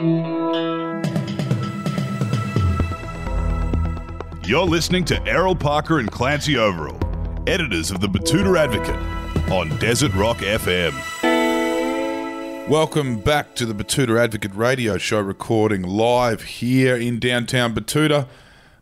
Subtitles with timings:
[0.00, 1.02] You're
[4.64, 8.96] listening to Errol Parker and Clancy Overell, editors of the Betoota Advocate
[9.52, 10.94] on Desert Rock FM.
[12.66, 18.26] Welcome back to the Betoota Advocate radio show, recording live here in downtown Betoota.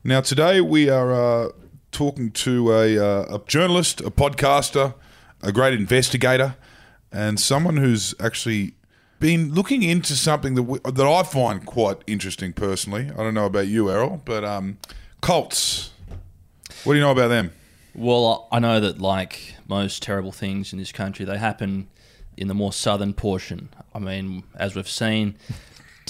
[0.04, 1.48] Now, today we are uh,
[1.90, 4.94] talking to a, uh, a journalist, a podcaster,
[5.42, 6.54] a great investigator,
[7.10, 8.74] and someone who's actually
[9.20, 13.10] been looking into something that we, that I find quite interesting personally.
[13.10, 14.78] I don't know about you, Errol, but um,
[15.20, 15.90] cults.
[16.84, 17.52] What do you know about them?
[17.94, 21.88] Well, I know that like most terrible things in this country, they happen
[22.36, 23.68] in the more southern portion.
[23.92, 25.36] I mean, as we've seen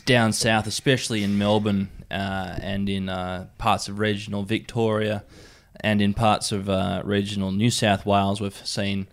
[0.04, 5.24] down south, especially in Melbourne uh, and in uh, parts of regional Victoria
[5.80, 9.06] and in parts of uh, regional New South Wales, we've seen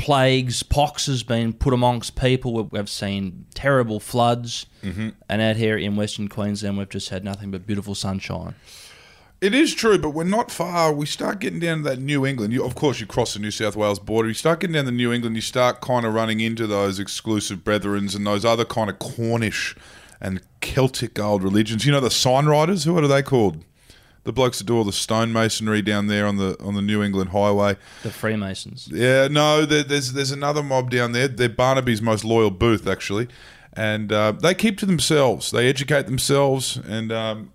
[0.00, 2.64] plagues, pox has been put amongst people.
[2.64, 5.10] We've, seen terrible floods, Mm-hmm.
[5.28, 8.54] and out here in Western Queensland, we've just had nothing but beautiful sunshine.
[9.42, 10.92] It is true, but we're not far.
[10.92, 12.52] We start getting down to that New England.
[12.52, 14.28] You, of course, you cross the New South Wales border.
[14.28, 15.36] You start getting down to New England.
[15.36, 19.74] You start kind of running into those exclusive brethrens and those other kind of Cornish
[20.20, 21.84] and Celtic old religions.
[21.86, 22.84] You know the sign riders.
[22.84, 23.64] Who are they called?
[24.24, 27.30] The blokes that do all the stonemasonry down there on the on the New England
[27.30, 27.76] Highway.
[28.02, 28.88] The Freemasons.
[28.92, 31.26] Yeah, no, there, there's there's another mob down there.
[31.26, 33.28] They're Barnaby's most loyal booth, actually,
[33.72, 35.50] and uh, they keep to themselves.
[35.50, 37.52] They educate themselves, and um,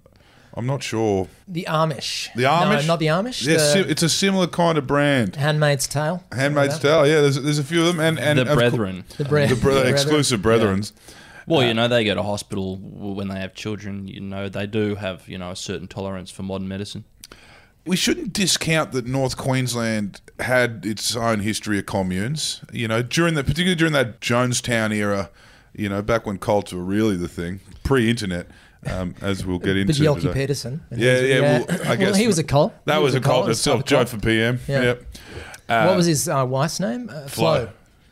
[0.56, 1.28] I'm not sure.
[1.48, 2.34] The Amish.
[2.34, 3.46] The Amish, No, not the Amish.
[3.46, 5.36] Yeah, the it's a similar kind of brand.
[5.36, 6.24] Handmaid's Tale.
[6.32, 7.06] Handmaid's Tale.
[7.06, 9.04] Yeah, there's, there's a few of them, and and The of cour- Brethren.
[9.18, 10.94] The, bre- the bre- the exclusive brethrens.
[11.48, 14.08] Well, you know, they go to hospital when they have children.
[14.08, 17.06] You know, they do have, you know, a certain tolerance for modern medicine.
[17.86, 22.62] We shouldn't discount that North Queensland had its own history of communes.
[22.74, 25.30] You know, during the particularly during that Jonestown era.
[25.78, 28.48] You know, back when cults were really the thing, pre-internet,
[28.90, 29.92] um, as we'll get into.
[29.92, 30.34] But Bjelke today.
[30.34, 30.82] Petersen.
[30.90, 31.42] Yeah, yeah.
[31.42, 32.74] Well, I guess he was a cult.
[32.86, 33.82] That He was, a cult It's itself.
[33.82, 34.20] type Joh for.
[34.20, 34.62] PM.
[34.70, 34.82] Yeah.
[34.82, 35.04] Yep.
[35.68, 37.10] what was his uh, wife's name?
[37.10, 37.66] Uh, Flo.
[37.66, 37.70] Flo.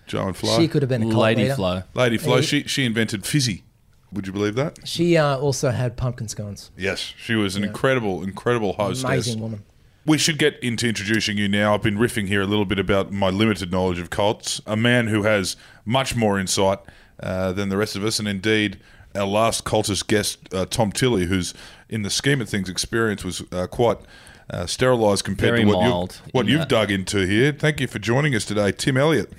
[0.08, 0.60] Joh and Flo.
[0.60, 1.56] She could have been a cult Lady leader.
[1.56, 1.84] Flo.
[1.94, 2.42] Lady Flo.
[2.42, 3.64] She she invented fizzy.
[4.12, 4.88] Would you believe that?
[4.88, 6.70] She uh, also had pumpkin scones.
[6.78, 9.04] Yes, she was an incredible, incredible hostess.
[9.04, 9.64] Amazing woman.
[10.06, 11.74] We should get into introducing you now.
[11.74, 14.62] I've been riffing here a little bit about my limited knowledge of cults.
[14.68, 15.56] A man who has
[15.86, 16.80] much more insight
[17.22, 18.80] uh, than the rest of us, and indeed,
[19.16, 21.54] our last cultist guest, uh, Tom Tilley, who's
[21.90, 23.98] in the scheme of things, experience was uh, quite
[24.50, 26.70] uh, sterilised compared Very to what, mild you've, what in you've that.
[26.70, 27.52] dug into here.
[27.52, 29.32] Thank you for joining us today, Tim Elliott.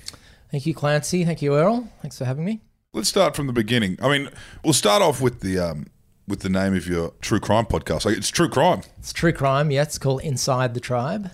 [0.55, 1.25] Thank you, Clancy.
[1.25, 1.89] Thank you, Earl.
[2.01, 2.61] Thanks for having me.
[2.93, 3.99] Let's start from the beginning.
[4.01, 4.31] I mean,
[4.63, 5.89] we'll start off with the um,
[6.29, 8.05] with the name of your true crime podcast.
[8.05, 8.83] Like, it's true crime.
[8.99, 9.73] It's true crime.
[9.73, 11.29] Yeah, it's called Inside the Tribe.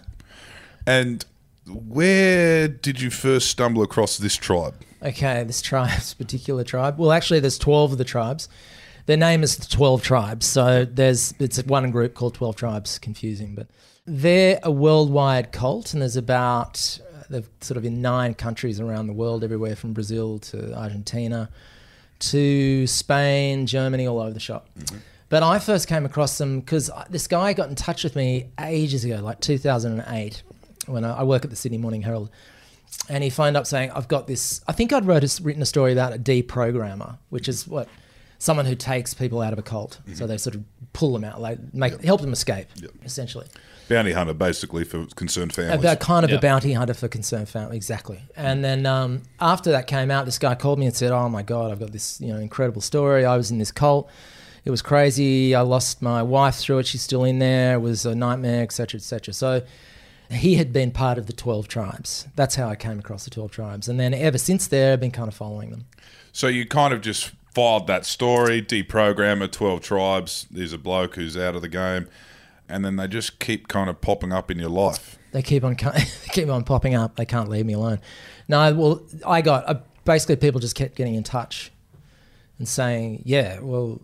[0.87, 1.23] And
[1.67, 4.75] where did you first stumble across this tribe?
[5.03, 6.99] Okay, this tribe, this particular tribe.
[6.99, 8.49] Well, actually, there's 12 of the tribes.
[9.05, 10.47] Their name is the 12 tribes.
[10.47, 12.99] So there's it's one group called 12 tribes.
[12.99, 13.67] Confusing, but
[14.07, 16.99] they're a worldwide cult, and there's about
[17.31, 21.49] they're sort of in nine countries around the world, everywhere from Brazil to Argentina
[22.19, 24.69] to Spain, Germany, all over the shop.
[24.79, 24.99] Mm-hmm.
[25.31, 29.05] But I first came across them because this guy got in touch with me ages
[29.05, 30.43] ago, like 2008,
[30.87, 32.31] when I, I work at the Sydney Morning Herald
[33.09, 35.67] and he phoned up saying, "I've got this." I think I'd wrote a, written a
[35.67, 37.89] story about a deprogrammer, which is what
[38.39, 40.15] someone who takes people out of a cult, mm-hmm.
[40.15, 42.69] so they sort of pull them out, like make help them escape,
[43.05, 43.47] essentially.
[43.91, 45.81] Bounty hunter, basically, for concerned families.
[45.81, 46.37] About kind of Yeah.
[46.37, 48.21] a bounty hunter for concerned family, exactly.
[48.37, 51.43] And then um, after that came out, this guy called me and said, "Oh my
[51.43, 53.25] god, I've got this you know incredible story.
[53.27, 54.09] I was in this cult."
[54.65, 55.55] It was crazy.
[55.55, 56.87] I lost my wife through it.
[56.87, 57.75] She's still in there.
[57.75, 59.33] It was a nightmare, etc., etc.
[59.35, 59.63] So
[60.31, 62.29] he had been part of the 12 tribes.
[62.37, 63.89] That's how I came across the 12 tribes.
[63.89, 65.87] And then ever since there, I've been kind of following them.
[66.33, 70.47] so you kind of just filed that story, deprogrammer, 12 tribes.
[70.51, 72.07] There's a bloke who's out of the game.
[72.71, 75.19] And then they just keep kind of popping up in your life.
[75.33, 75.77] They keep on
[76.33, 77.17] keep on popping up.
[77.17, 78.01] They can't leave me alone.
[78.49, 81.71] No, well, I got basically people just kept getting in touch
[82.59, 84.01] and saying, yeah, well,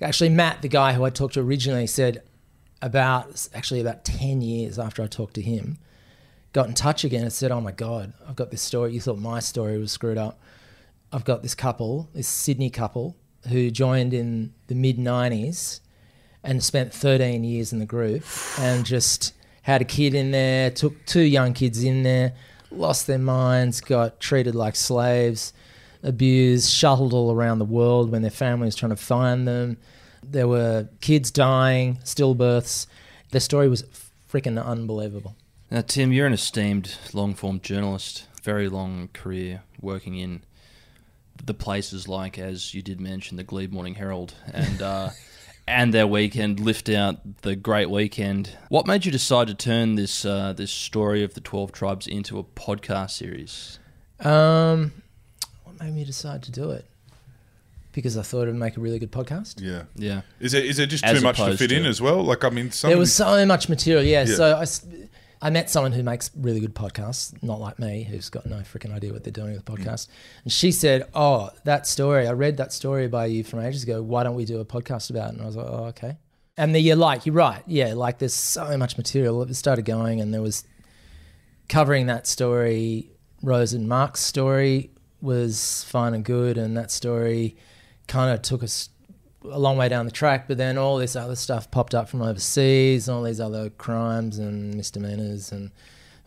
[0.00, 2.22] actually, Matt, the guy who I talked to originally, said
[2.82, 5.78] about actually about ten years after I talked to him,
[6.52, 8.92] got in touch again and said, oh my god, I've got this story.
[8.92, 10.40] You thought my story was screwed up.
[11.12, 13.16] I've got this couple, this Sydney couple,
[13.48, 15.80] who joined in the mid '90s
[16.42, 18.24] and spent 13 years in the group
[18.58, 22.32] and just had a kid in there, took two young kids in there,
[22.70, 25.52] lost their minds, got treated like slaves,
[26.02, 29.76] abused, shuttled all around the world when their family was trying to find them.
[30.22, 32.86] There were kids dying, stillbirths.
[33.30, 33.84] Their story was
[34.30, 35.36] freaking unbelievable.
[35.70, 40.42] Now, Tim, you're an esteemed long form journalist, very long career working in
[41.44, 45.10] the places like, as you did mention, the Glebe Morning Herald and uh,
[45.70, 48.56] and their weekend lift out the Great Weekend.
[48.68, 52.38] What made you decide to turn this uh, this story of the Twelve Tribes into
[52.38, 53.78] a podcast series?
[54.20, 54.92] Um,
[55.64, 56.84] what made me decide to do it?
[57.92, 59.60] Because I thought it'd make a really good podcast.
[59.60, 59.82] Yeah.
[59.96, 62.00] Yeah, Is it is it just As too much to opposed fit in to- as
[62.00, 62.22] well?
[62.22, 64.24] Like I mean, some There was so much material, yeah.
[64.26, 64.34] Yeah.
[64.36, 64.86] So I, s-
[65.42, 68.92] I met someone who makes really good podcasts, not like me, who's got no freaking
[68.94, 69.76] idea what they're doing with Mm.
[69.78, 70.08] podcast.
[70.44, 72.26] And she said, "Oh, that story!
[72.26, 74.02] I read that story by you from ages ago.
[74.02, 76.18] Why don't we do a podcast about it?" And I was like, "Oh, okay."
[76.56, 77.94] And then you're like, you're right, yeah.
[77.94, 79.40] Like there's so much material.
[79.42, 80.64] It started going, and there was
[81.68, 83.10] covering that story.
[83.42, 84.90] Rose and Mark's story
[85.22, 87.56] was fine and good, and that story
[88.08, 88.90] kind of took us
[89.44, 92.22] a long way down the track, but then all this other stuff popped up from
[92.22, 95.70] overseas, all these other crimes and misdemeanors and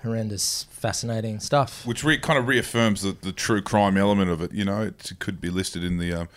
[0.01, 1.86] horrendous, fascinating stuff.
[1.86, 4.51] which re- kind of reaffirms the, the true crime element of it.
[4.51, 6.30] You know, it could be listed in the um,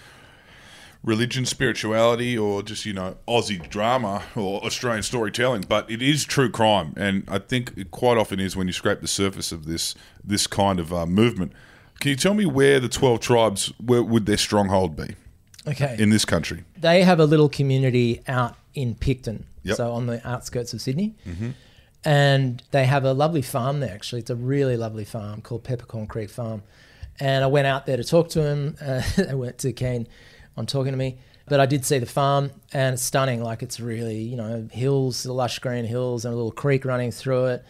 [1.02, 5.64] religion, spirituality, or just you know Aussie drama or Australian storytelling.
[5.68, 9.00] But it is true crime, and I think it quite often is when you scrape
[9.00, 11.52] the surface of this this kind of uh, movement.
[12.00, 15.16] Can you tell me where the twelve tribes where would their stronghold be
[15.66, 15.96] Okay.
[15.98, 16.64] in this country?
[16.78, 19.76] they have a little community out in Picton, Yep.
[19.76, 21.14] so on the outskirts of Sydney.
[22.04, 24.20] And they have a lovely farm there, actually.
[24.20, 26.62] It's a really lovely farm called Peppercorn Creek Farm.
[27.18, 28.76] And I went out there to talk to him.
[28.80, 30.06] Uh, they weren't too keen
[30.56, 31.18] on talking to me.
[31.48, 33.42] But I did see the farm, and it's stunning.
[33.42, 37.46] Like, it's really, you know, hills, lush green hills, and a little creek running through
[37.46, 37.64] it.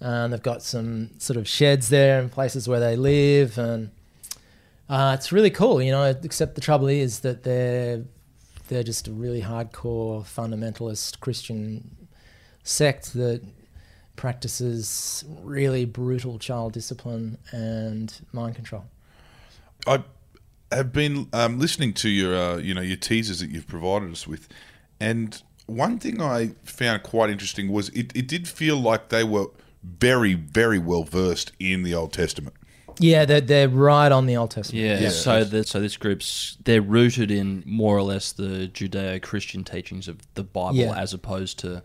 [0.00, 3.56] And they've got some sort of sheds there and places where they live.
[3.58, 3.90] And
[4.88, 6.04] uh, it's really cool, you know.
[6.22, 8.04] Except the trouble is that they're
[8.68, 12.08] they're just a really hardcore fundamentalist Christian
[12.62, 13.42] sect that
[14.16, 18.84] practices really brutal child discipline and mind control.
[19.86, 20.02] I
[20.72, 24.26] have been um, listening to your, uh, you know, your teasers that you've provided us
[24.26, 24.48] with,
[24.98, 29.46] and one thing I found quite interesting was it, it did feel like they were
[29.82, 32.54] very, very well versed in the Old Testament.
[32.98, 34.84] Yeah, they're, they're right on the Old Testament.
[34.84, 34.98] yeah.
[35.00, 35.08] Yeah.
[35.10, 40.18] So that so this group's they're rooted in more or less the Judeo-Christian teachings of
[40.34, 40.96] the Bible, Yeah.
[40.98, 41.82] as opposed to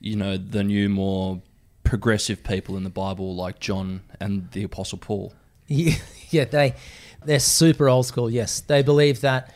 [0.00, 1.40] you know the new more
[1.84, 5.32] progressive people in the Bible like John and the Apostle Paul.
[5.68, 5.94] Yeah,
[6.30, 6.74] yeah, they
[7.24, 8.30] they're super old school.
[8.30, 9.52] Yes, they believe that.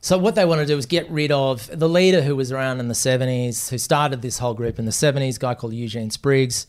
[0.00, 2.78] So what they want to do is get rid of the leader who was around
[2.80, 6.66] in the seventies, who started this whole group in the seventies, guy called Eugene Spriggs,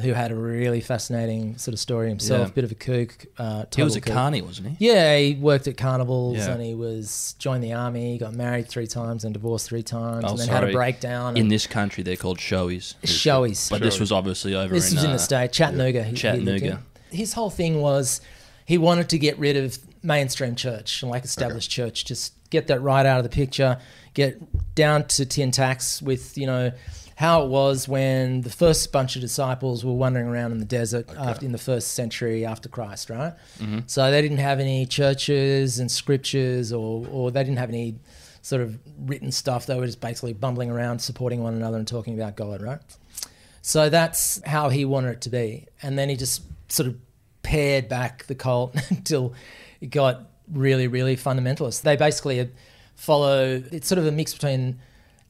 [0.00, 2.52] who had a really fascinating sort of story himself, Yeah.
[2.54, 3.26] bit of a kook.
[3.38, 4.86] Uh, He was a carny, wasn't he?
[4.88, 6.50] Yeah, he worked at carnivals Yeah.
[6.52, 8.18] and he was joined the army.
[8.18, 11.36] Got married three times and divorced three times, Oh, and then had a breakdown.
[11.36, 12.94] In this country, they're called showies.
[13.04, 13.70] showies.
[13.70, 16.02] But this was obviously over This in, was in uh, the state, Chattanooga.
[16.02, 16.82] he Chattanooga.
[17.10, 18.20] His whole thing was
[18.66, 23.06] he wanted to get rid of mainstream church, like established church, just get that right
[23.06, 23.78] out of the picture,
[24.12, 24.40] get
[24.74, 26.72] down to tin tacks with you know
[27.16, 31.08] how it was when the first bunch of disciples were wandering around in the desert
[31.16, 33.34] after, in the first century after Christ, right?
[33.58, 33.80] Mm-hmm.
[33.86, 37.96] So they didn't have any churches and scriptures, or or they didn't have any
[38.42, 39.66] sort of written stuff.
[39.66, 42.80] They were just basically bumbling around, supporting one another, and talking about God, right?
[43.62, 45.66] So that's how he wanted it to be.
[45.82, 46.96] And then he just sort of
[47.42, 49.34] pared back the cult until
[49.80, 51.80] it got really, really fundamentalist.
[51.80, 52.46] They basically uh,
[52.96, 54.80] follow, it's sort of a mix between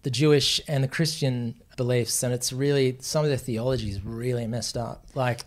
[0.02, 2.22] the Jewish and the Christian beliefs.
[2.22, 5.04] And it's really, some of their theology is really messed up.
[5.14, 5.44] Like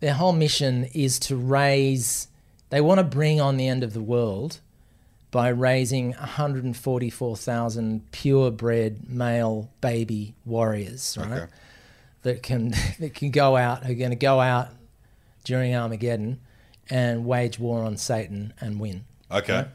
[0.00, 2.28] their whole mission is to raise,
[2.70, 4.60] they want to bring on the end of the world
[5.30, 11.32] by raising 144,000 purebred male baby warriors, right?
[11.32, 11.52] Okay.
[12.22, 14.68] That can that can go out, who are going to go out
[15.42, 16.40] during Armageddon
[16.88, 19.04] and wage war on Satan and win.
[19.30, 19.66] Okay.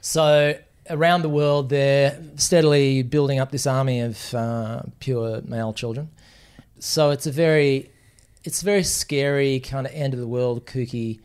[0.00, 0.58] So
[0.90, 6.10] around the world, they're steadily building up this army of uh, pure male children.
[6.78, 7.90] So it's a very,
[8.44, 11.20] it's a very scary kind of end of the world, kooky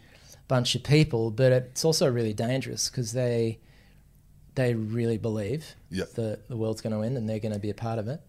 [0.47, 1.31] bunch of people.
[1.31, 3.59] But it's also really dangerous because they,
[4.55, 6.13] they really believe Yep.
[6.13, 8.21] that the world's going to end and they're going to be a part of it.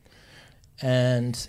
[0.81, 1.49] And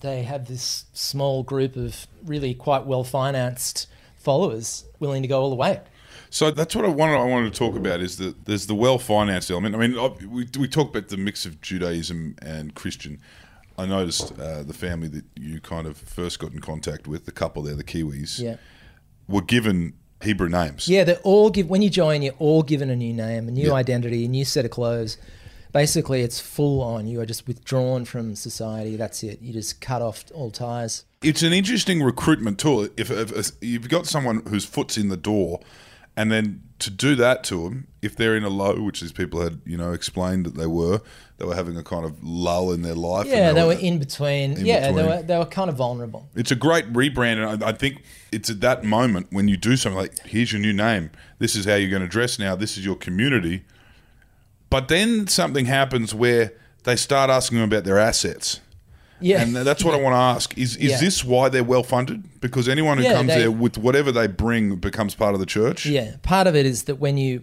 [0.00, 5.50] they have this small group of really quite well financed followers willing to go all
[5.50, 5.80] the way.
[6.30, 7.16] So that's what I wanted.
[7.16, 9.74] I wanted to talk about is that there's the well financed element.
[9.74, 9.94] I mean,
[10.30, 13.20] we we talk about the mix of Judaism and Christian.
[13.78, 17.30] I noticed uh, the family that you kind of first got in contact with, the
[17.30, 18.56] couple there, the Kiwis, Yeah.
[19.28, 20.88] were given Hebrew names.
[20.88, 23.68] Yeah, they're all give when you join, you're all given a new name, a new
[23.68, 23.74] Yeah.
[23.74, 25.16] identity, a new set of clothes.
[25.72, 27.06] Basically, it's full on.
[27.06, 28.96] You are just withdrawn from society.
[28.96, 29.40] That's it.
[29.40, 31.04] You just cut off all ties.
[31.22, 32.88] It's an interesting recruitment tool.
[32.96, 35.60] If, if, if you've got someone whose foot's in the door
[36.18, 39.40] and then to do that to them, if they're in a low, which these people
[39.40, 41.00] had, you know, explained that they were,
[41.36, 43.28] they were having a kind of lull in their life.
[43.28, 44.58] Yeah, they were in between.
[44.58, 46.28] In yeah, they were they were kind of vulnerable.
[46.34, 49.76] It's a great rebrand, and I, I think it's at that moment when you do
[49.76, 51.12] something like, "Here's your new name.
[51.38, 52.56] This is how you're going to dress now.
[52.56, 53.62] This is your community."
[54.70, 58.58] But then something happens where they start asking them about their assets,
[59.20, 61.00] Yeah, and that's what I want to ask: is is Yeah.
[61.00, 62.40] this why they're well funded?
[62.40, 65.46] Because anyone who Yeah, comes they- there with whatever they bring becomes part of the
[65.46, 65.86] church.
[65.86, 67.42] Yeah, part of it is that when you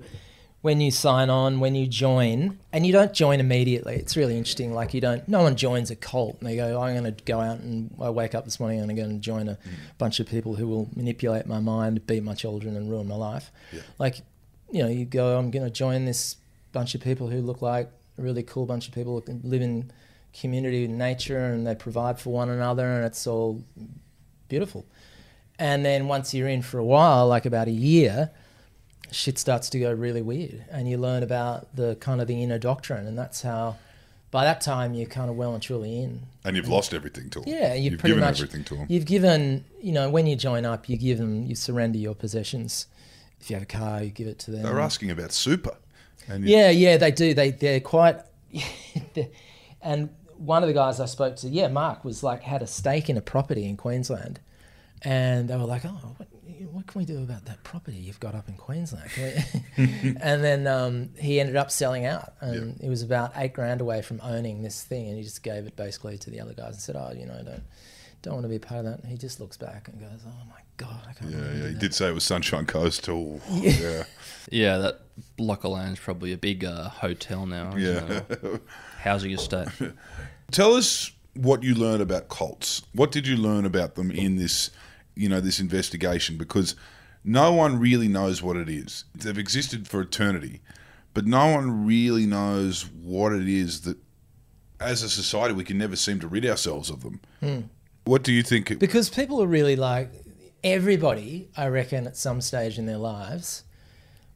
[0.61, 3.97] when you sign on, when you join, and you don't join immediately.
[3.97, 4.73] It's really interesting.
[4.73, 5.27] Like you don't.
[5.27, 8.09] No one joins a cult and they go, "I'm going to go out and I
[8.09, 9.57] wake up this morning and I'm going to join a mm.
[9.99, 13.51] bunch of people who will manipulate my mind, beat my children, and ruin my life."
[13.99, 14.21] Like,
[14.71, 16.37] you know, you go, "I'm going to join this
[16.71, 19.91] bunch of people who look like a really cool bunch of people who live in
[20.39, 23.63] community and nature, and they provide for one another, and it's all
[24.47, 24.85] beautiful."
[25.57, 28.31] And then once you're in for a while, like about a year,
[29.11, 32.59] shit starts to go really weird, and you learn about the kind of the inner
[32.59, 33.77] doctrine, and that's how.
[34.31, 36.23] By that time, you're kind of well and truly in.
[36.43, 37.47] and you've lost everything to them.
[37.47, 38.85] Yeah, you've, you've given much everything to them.
[38.89, 42.87] You've given, you know, when you join up, you give them, you surrender your possessions.
[43.39, 44.63] If you have a car, you give it to them.
[44.63, 45.77] they're asking about super,
[46.27, 47.33] and Yeah, yeah, they do.
[47.33, 48.19] They they're quite.
[49.81, 53.09] and one of the guys I spoke to, yeah, Mark was like had a stake
[53.09, 54.39] in a property in Queensland,
[55.01, 56.27] and they were like, "Oh, what,
[56.71, 59.09] what can we do about that property you've got up in Queensland?"
[59.77, 64.01] And then um, he ended up selling out, and it was about eight grand away
[64.01, 66.81] from owning this thing, and he just gave it basically to the other guys and
[66.81, 67.63] said, "Oh, you know, don't
[68.21, 70.21] don't want to be a part of that." And he just looks back and goes,
[70.25, 71.61] "Oh my god, I can't." yeah, believe I yeah.
[71.61, 73.07] did He that." did say it was Sunshine Coast.
[73.09, 74.03] Oh, yeah,
[74.51, 75.01] Yeah, that
[75.37, 77.75] block of land's probably a big uh, hotel now.
[77.75, 78.21] isn't yeah.
[78.29, 78.61] it?
[78.99, 79.67] Housing estate.
[80.51, 82.81] Tell us what you learned about cults.
[82.93, 84.71] What did you learn about them in this,
[85.15, 86.37] you know, this investigation?
[86.37, 86.75] Because
[87.23, 89.05] no one really knows what it is.
[89.13, 90.61] They've existed for eternity,
[91.13, 93.97] but no one really knows what it is that,
[94.79, 97.21] as a society, we can never seem to rid ourselves of them.
[97.39, 97.59] Hmm.
[98.03, 98.71] What do you think?
[98.71, 100.11] It, because people are really like
[100.65, 103.63] everybody i reckon at some stage in their lives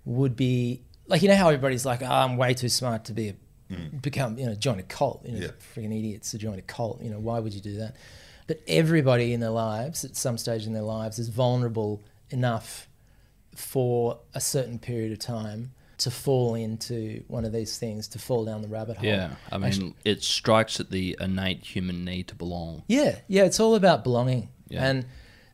[0.06, 3.30] would be like you know how everybody's like oh, i'm way too smart to be
[3.30, 3.36] a
[3.74, 4.02] mm.
[4.02, 5.52] become you know join a cult you know Yeah.
[5.76, 7.96] freaking idiots to join a cult you know why would you do that
[8.48, 12.88] but everybody in their lives at some stage in their lives is vulnerable enough
[13.56, 18.46] for a certain period of time to fall into one of these things to fall
[18.46, 22.36] down the rabbit hole Yeah, I mean, it strikes at the innate human need to
[22.36, 22.84] belong.
[22.88, 24.48] Yeah, yeah, it's all about belonging.
[24.70, 24.86] Yeah.
[24.86, 25.06] And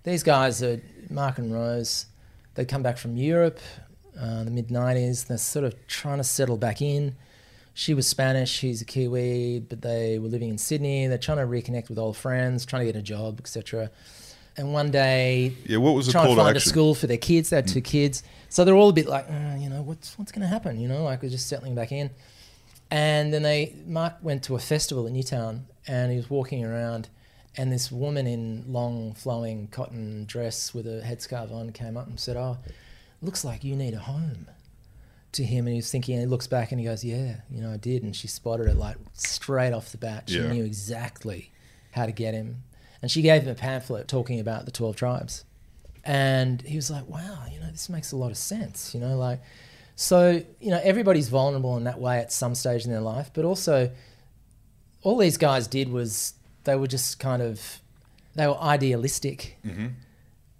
[0.05, 2.05] these guys are Mark and Rose.
[2.53, 3.59] They come back from Europe,
[4.19, 5.27] uh, the mid '90s.
[5.27, 7.15] They're sort of trying to settle back in.
[7.74, 8.62] She was Spanish.
[8.62, 11.07] He's a Kiwi, but they were living in Sydney.
[11.07, 13.91] They're trying to reconnect with old friends, trying to get a job, etc.
[14.55, 17.50] And one day, yeah, what was trying to to find a school for their kids.
[17.50, 20.31] They had two kids, so they're all a bit like, uh, you know, what's what's
[20.31, 20.79] going to happen?
[20.79, 22.09] You know, like we're just settling back in.
[22.91, 27.09] And then they, Mark went to a festival in Newtown, and he was walking around,
[27.57, 32.19] and this woman in long flowing cotton dress with a headscarf on came up and
[32.19, 32.57] said, "Oh,
[33.21, 34.47] looks like you need a home."
[35.33, 37.62] To him, and he was thinking, and he looks back and he goes, "Yeah, you
[37.62, 40.29] know, I did." And she spotted it like straight off the bat.
[40.29, 40.47] She Yeah.
[40.53, 41.51] knew exactly
[41.91, 42.63] how to get him,
[43.01, 45.43] and she gave him a pamphlet talking about the twelve tribes.
[46.05, 49.17] And he was like, "Wow, you know, this makes a lot of sense." You know,
[49.17, 49.41] like,
[49.97, 53.43] so you know, everybody's vulnerable in that way at some stage in their life, but
[53.43, 53.91] also,
[55.03, 56.33] all these guys did was
[56.65, 57.79] they were just kind of
[58.36, 59.57] they were idealistic.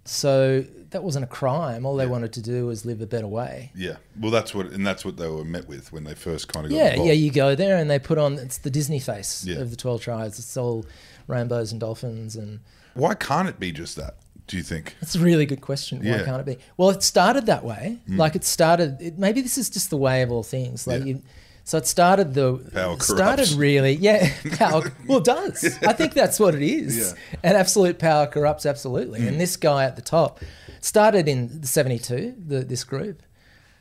[0.04, 1.84] So that wasn't a crime.
[1.84, 2.10] All they Yeah.
[2.10, 3.72] wanted to do was live a better way.
[3.74, 6.64] Yeah, well, that's what, and that's what they were met with when they first kind
[6.64, 7.08] of got Yeah, involved.
[7.08, 7.12] yeah.
[7.14, 9.56] You go there and they put on it's the Disney face Yeah.
[9.56, 10.38] of the twelve tribes.
[10.38, 10.86] It's all
[11.26, 12.60] rainbows and dolphins, and
[12.94, 14.14] Why can't it be just that?
[14.46, 14.94] Do you think?
[15.00, 15.98] that's a really good question.
[15.98, 16.18] Why Yeah.
[16.20, 16.24] Mm.
[16.24, 16.58] can't it be?
[16.76, 17.98] Well, it started that way.
[18.06, 19.02] Like it started.
[19.02, 20.86] It, maybe this is just the way of all things.
[20.86, 21.06] Like Yeah.
[21.06, 21.22] you.
[21.66, 25.78] So it started the Power started really yeah power well it does.
[25.82, 26.96] I think that's what it is.
[26.96, 27.04] Yeah.
[27.04, 27.40] Mm.
[27.42, 29.26] and absolute power corrupts absolutely.
[29.26, 30.40] And this guy at the top
[30.80, 33.20] started in the 72 the, this group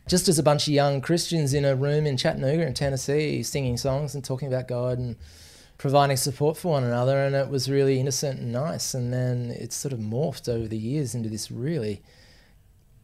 [0.07, 3.77] just as a bunch of young Christians in a room in Chattanooga in Tennessee singing
[3.77, 5.15] songs and talking about God and
[5.77, 7.23] providing support for one another.
[7.23, 8.95] And it was really innocent and nice.
[8.95, 12.01] And then it sort of morphed over the years into this really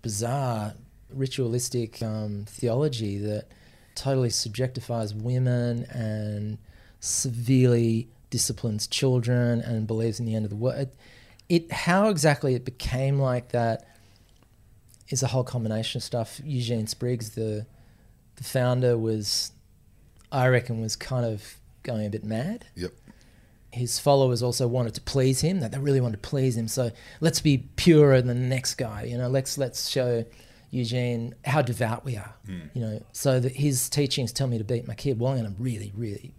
[0.01, 0.73] bizarre
[1.13, 3.47] ritualistic um, theology that
[3.95, 6.57] totally subjectifies women and
[6.99, 10.79] severely disciplines children and believes in the end of the world.
[10.79, 10.95] It,
[11.49, 13.87] it how exactly it became like that
[15.09, 16.39] is a whole combination of stuff.
[16.43, 17.65] Eugene Spriggs, the
[18.35, 19.51] the founder, was
[20.31, 22.91] I reckon was kind of going a bit mad Yep.
[23.71, 26.91] his followers also wanted to please him that they really wanted to please him so
[27.21, 30.23] let's be purer than the next guy you know let's let's show
[30.71, 32.33] Eugene, how devout we are.
[32.45, 32.59] Hmm.
[32.73, 35.19] You know, so that his teachings tell me to beat my kid.
[35.19, 36.33] Well, I'm going to really, really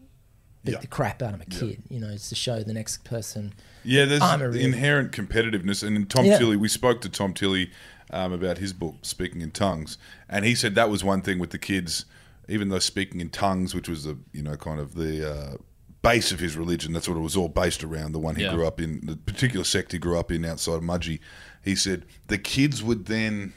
[0.65, 0.79] beat Yeah.
[0.81, 1.83] the crap out of my kid.
[1.89, 3.53] You know, it's to show the next person.
[3.85, 6.39] Yeah, there's I'm a real- inherent competitiveness, and in Tom Yeah.
[6.39, 7.71] Tilley, we spoke to Tom Tilley
[8.11, 9.97] um, about his book, Speaking in Tongues,
[10.29, 12.05] and he said that was one thing with the kids,
[12.49, 15.57] even though speaking in tongues, which was the you know kind of the uh,
[16.03, 18.13] base of his religion, that's what it was all based around.
[18.13, 18.53] The one he Yeah.
[18.55, 21.21] grew up in, the particular sect he grew up in outside of Mudgee,
[21.65, 23.53] he said the kids would then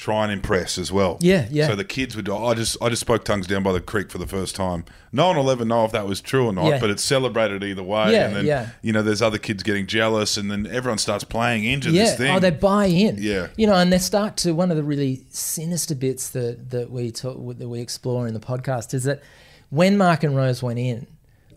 [0.00, 1.18] try and impress as well.
[1.20, 1.66] Yeah, yeah.
[1.66, 2.28] So the kids would.
[2.28, 4.86] I just I just spoke tongues down by the creek for the first time.
[5.12, 6.80] No one will ever know if that was true or not, Yeah.
[6.80, 8.12] but it's celebrated either way.
[8.12, 8.70] Yeah, and then yeah.
[8.80, 12.04] you know, there's other kids getting jealous, and then everyone starts playing into yeah.
[12.04, 12.34] this thing.
[12.34, 13.16] Oh, they buy in.
[13.18, 13.48] Yeah.
[13.56, 17.10] You know, and they start to one of the really sinister bits that that we
[17.10, 19.22] talk that we explore in the podcast is that
[19.68, 21.06] when Mark and Rose went in,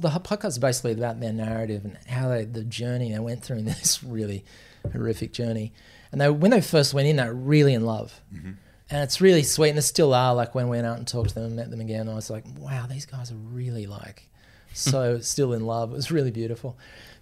[0.01, 3.59] the podcast is basically about their narrative and how they the journey they went through
[3.59, 4.43] in this really
[4.91, 5.71] horrific journey.
[6.13, 8.21] And they when they first went in, they were really in love.
[8.31, 8.51] Mm-hmm.
[8.91, 10.35] And it's really sweet, and they still are.
[10.35, 12.29] Like when we went out and talked to them and met them again, I was
[12.29, 14.29] like, "Wow, these guys are really like
[14.73, 16.77] so still in love." It was really beautiful.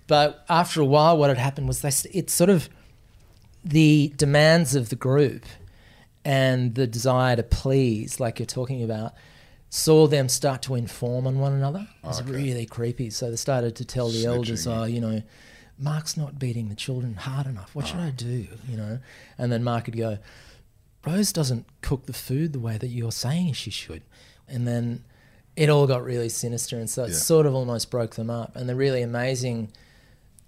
[0.07, 2.67] But after a while, what had happened was they it sort of
[3.63, 5.45] the demands of the group
[6.25, 9.13] and the desire to please, like you're talking about,
[9.69, 11.87] saw them start to inform on one another.
[12.03, 13.09] It was really creepy.
[13.09, 15.21] So they started to tell the elders, "Oh, you know,
[15.81, 17.73] Mark's not beating the children hard enough.
[17.75, 18.99] What should I do?" You know,
[19.37, 20.19] and then Mark would go,
[21.05, 24.03] "Rose doesn't cook the food the way that you're saying she should,"
[24.47, 25.03] and then
[25.55, 27.15] it all got really sinister, and so it Yeah.
[27.17, 28.55] sort of almost broke them up.
[28.55, 29.69] And the really amazing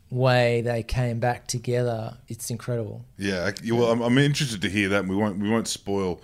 [0.09, 3.03] way they came back together, it's incredible.
[3.17, 4.99] yeah, well, I'm, I'm interested to hear that.
[5.01, 6.21] And we won't we won't spoil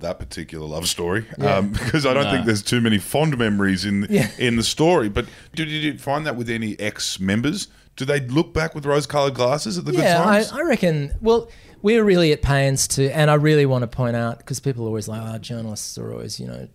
[0.00, 1.56] that particular love story Yeah.
[1.56, 2.30] um, because I don't No.
[2.32, 4.30] think there's too many fond memories in Yeah.
[4.38, 5.08] in the story.
[5.08, 7.68] But did you find that with any ex members?
[7.98, 10.52] Do they look back with rose-colored glasses at the good yeah, I, times?
[10.52, 11.12] I reckon.
[11.20, 11.50] Well,
[11.82, 14.86] we're really at pains to, and I really want to point out because people are
[14.86, 16.68] always like, "Oh, journalists are always, you know,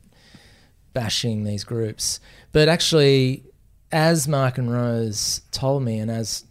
[0.94, 2.20] bashing these groups."
[2.51, 3.46] But actually,
[3.90, 6.44] as Mark and Rose told me, and as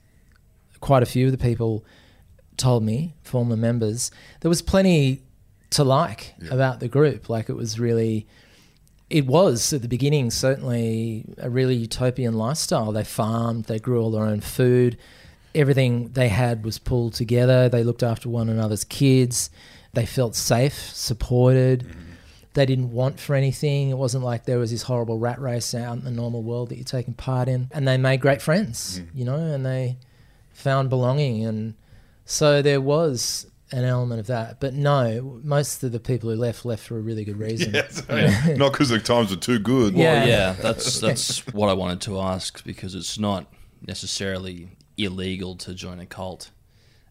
[0.80, 1.84] quite a few of the people
[2.56, 5.22] told me, former members, there was plenty
[5.70, 7.28] to like about the group.
[7.28, 8.26] Like it was really,
[9.12, 12.92] it was at the beginning certainly a really utopian lifestyle.
[12.92, 14.96] They farmed, they grew all their own food,
[15.54, 17.68] everything they had was pulled together.
[17.68, 19.50] They looked after one another's kids.
[19.92, 21.80] They felt safe, supported.
[21.80, 21.98] Mm-hmm.
[22.54, 23.90] They didn't want for anything.
[23.90, 26.76] It wasn't like there was this horrible rat race out in the normal world that
[26.76, 27.68] you're taking part in.
[27.70, 29.18] And they made great friends, mm-hmm.
[29.18, 29.98] you know, and they
[30.54, 31.44] found belonging.
[31.44, 31.74] And
[32.24, 34.60] so there was an element of that.
[34.60, 37.74] But no, most of the people who left left for a really good reason.
[37.82, 38.06] Yes.
[38.56, 39.94] Not because the times were too good.
[39.94, 40.24] Yeah.
[40.24, 43.46] yeah, that's that's what I wanted to ask because it's not
[43.86, 46.50] necessarily illegal to join a cult,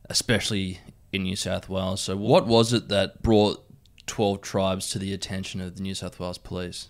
[0.10, 0.80] especially
[1.12, 2.02] in New South Wales.
[2.02, 3.64] So, what was it that brought
[4.06, 6.90] twelve tribes to the attention of the New South Wales Police?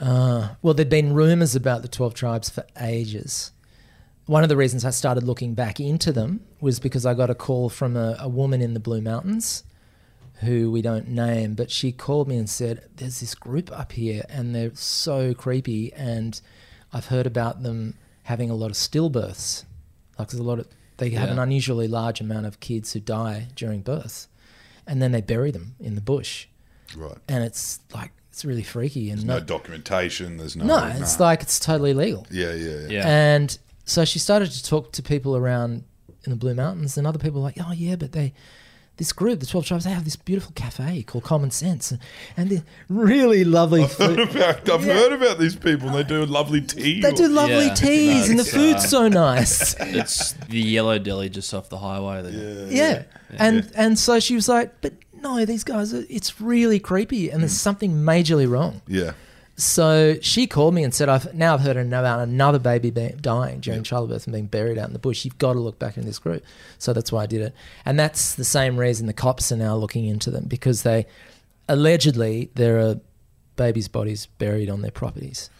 [0.00, 3.52] Uh, well, there'd been rumours about the 12 tribes for ages.
[4.26, 7.34] One of the reasons I started looking back into them was because I got a
[7.34, 9.64] call from a, a woman in the Blue Mountains
[10.40, 14.24] who we don't name, but she called me and said, There's this group up here
[14.28, 15.92] and they're so creepy.
[15.92, 16.40] And
[16.92, 19.64] I've heard about them having a lot of stillbirths.
[20.18, 23.48] Like, there's a lot of, they have an unusually large amount of kids who die
[23.56, 24.28] during birth.
[24.86, 26.46] And then they bury them in the bush.
[26.96, 27.16] Right.
[27.28, 29.10] And it's like, it's really freaky.
[29.10, 30.36] And No no, documentation.
[30.36, 30.64] There's no.
[30.64, 32.26] no, it's like it's totally legal.
[32.30, 32.86] Yeah, yeah, yeah.
[32.88, 35.84] Yeah, And so she started to talk to people around
[36.24, 38.32] in the Blue Mountains, and other people were like, oh yeah, but they,
[38.96, 42.00] this group, the Twelve Tribes, they have this beautiful cafe called Common Sense, and,
[42.36, 45.88] and the really lovely I've heard about, I've heard about these people.
[45.88, 47.00] and They do lovely tea.
[47.00, 47.74] They do lovely Yeah.
[47.74, 48.52] teas, and the Nice.
[48.52, 49.74] food's so nice.
[49.80, 52.22] it's the yellow deli just off the highway.
[52.22, 52.68] There.
[52.72, 53.02] yeah.
[53.36, 57.42] And and so she was like, but no, these guys, are, it's really creepy, and
[57.42, 57.56] there's mm.
[57.58, 58.80] something majorly wrong.
[58.86, 59.12] Yeah.
[59.56, 63.84] So she called me and said, "I've now I've heard about another baby dying during
[63.84, 65.24] childbirth and being buried out in the bush.
[65.24, 66.42] You've got to look back in this group."
[66.78, 69.76] So that's why I did it, and that's the same reason the cops are now
[69.76, 71.06] looking into them because they
[71.68, 73.00] allegedly there are
[73.56, 75.50] babies' bodies buried on their properties.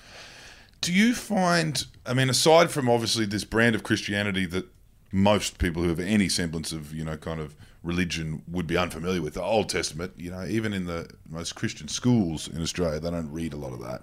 [0.81, 4.67] Do you find, I mean, aside from obviously this brand of Christianity that
[5.13, 9.23] most people who have any semblance of, you know, kind of religion would be unfamiliar
[9.23, 13.11] with, the Old Testament, you know, even in the most Christian schools in Australia, they
[13.11, 14.03] don't read a lot of that.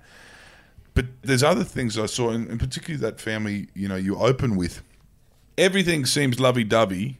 [0.93, 4.81] But there's other things I saw, and particularly that family, you know, you open with.
[5.57, 7.17] Everything seems lovey dovey.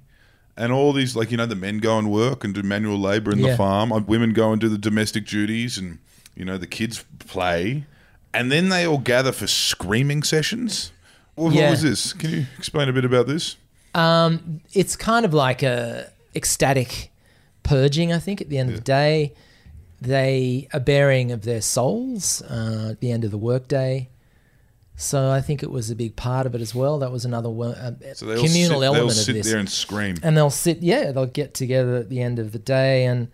[0.58, 3.32] And all these, like, you know, the men go and work and do manual labor
[3.32, 3.92] in the farm.
[3.92, 5.98] uh, Women go and do the domestic duties and,
[6.36, 7.86] you know, the kids play.
[8.34, 10.92] And then they all gather for screaming sessions.
[11.36, 11.64] What, Yeah.
[11.64, 12.12] what was this?
[12.14, 13.56] Can you explain a bit about this?
[13.96, 17.12] Um, it's kind of like a ecstatic
[17.64, 18.12] purging.
[18.14, 19.34] I think at the end of the day,
[20.00, 24.10] they are bearing of their souls uh, at the end of the workday.
[24.96, 27.00] So I think it was a big part of it as well.
[27.00, 30.18] That was another uh, So communal sit, element they'll of sit this there and scream.
[30.22, 33.28] and they'll sit yeah they'll get together at the end of the day and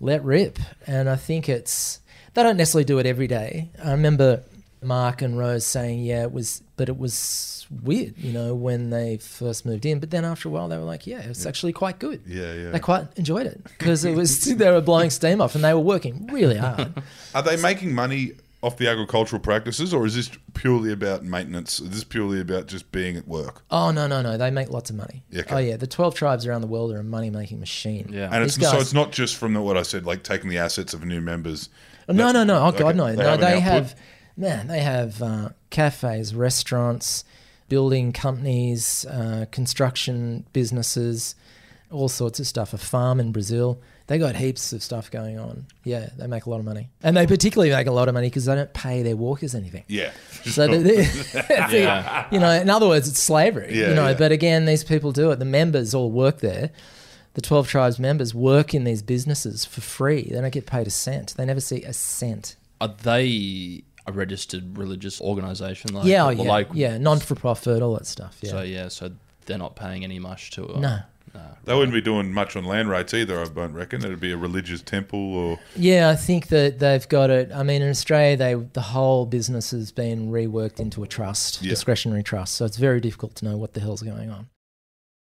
[0.00, 2.00] let rip and i think it's
[2.34, 4.42] they don't necessarily do it every day i remember
[4.82, 9.16] mark and rose saying yeah it was but it was weird you know when they
[9.16, 11.98] first moved in but then after a while they were like yeah it's actually quite
[11.98, 12.70] good Yeah, yeah.
[12.70, 15.80] they quite enjoyed it because it was they were blowing steam off and they were
[15.80, 16.92] working really hard
[17.34, 18.32] Are they making money
[18.64, 21.80] off the agricultural practices, or is this purely about maintenance?
[21.80, 23.64] Is this purely about just being at work?
[23.72, 25.54] oh no no no they make lots of money Yeah, okay.
[25.54, 28.28] oh yeah the 12 tribes around the world are a money making machine Yeah.
[28.32, 30.58] And it's These so it's not just from the, what I said, like taking the
[30.58, 31.70] assets of new members.
[32.08, 32.58] No, no, no.
[32.58, 33.06] Oh Okay, God, no.
[33.06, 33.94] they no, have an they output?
[34.36, 37.24] Have, man, they have uh, cafes, restaurants,
[37.68, 41.34] building companies, uh, construction businesses,
[41.90, 42.72] all sorts of stuff.
[42.72, 43.80] A farm in Brazil.
[44.08, 45.66] They got heaps of stuff going on.
[45.84, 48.28] Yeah, they make a lot of money, and they particularly make a lot of money
[48.28, 49.84] because they don't pay their workers anything.
[49.86, 50.10] Yeah.
[50.44, 53.70] So, they, they- you know, in other words, it's slavery.
[53.70, 54.14] Yeah, you know, yeah.
[54.18, 55.38] but again, these people do it.
[55.38, 56.70] The members all work there.
[57.34, 60.24] The twelve tribes members work in these businesses for free.
[60.24, 61.34] They don't get paid a cent.
[61.38, 62.56] They never see a cent.
[62.82, 65.94] Are they a registered religious organisation?
[65.94, 68.38] Like, yeah, oh, yeah, like- yeah, non for profit, all that stuff.
[68.42, 68.50] Yeah.
[68.50, 69.10] So yeah, so
[69.46, 70.66] they're not paying any much to.
[70.66, 70.98] Uh, no.
[71.64, 74.04] They wouldn't be doing much on land rates either, I don't reckon.
[74.04, 75.58] It'd be a religious temple or.
[75.76, 77.50] Yeah, I think that they've got it.
[77.54, 81.70] I mean, in Australia, they the whole business has been reworked into a trust, Yeah.
[81.70, 82.54] discretionary trust.
[82.56, 84.48] So it's very difficult to know what the hell's going on.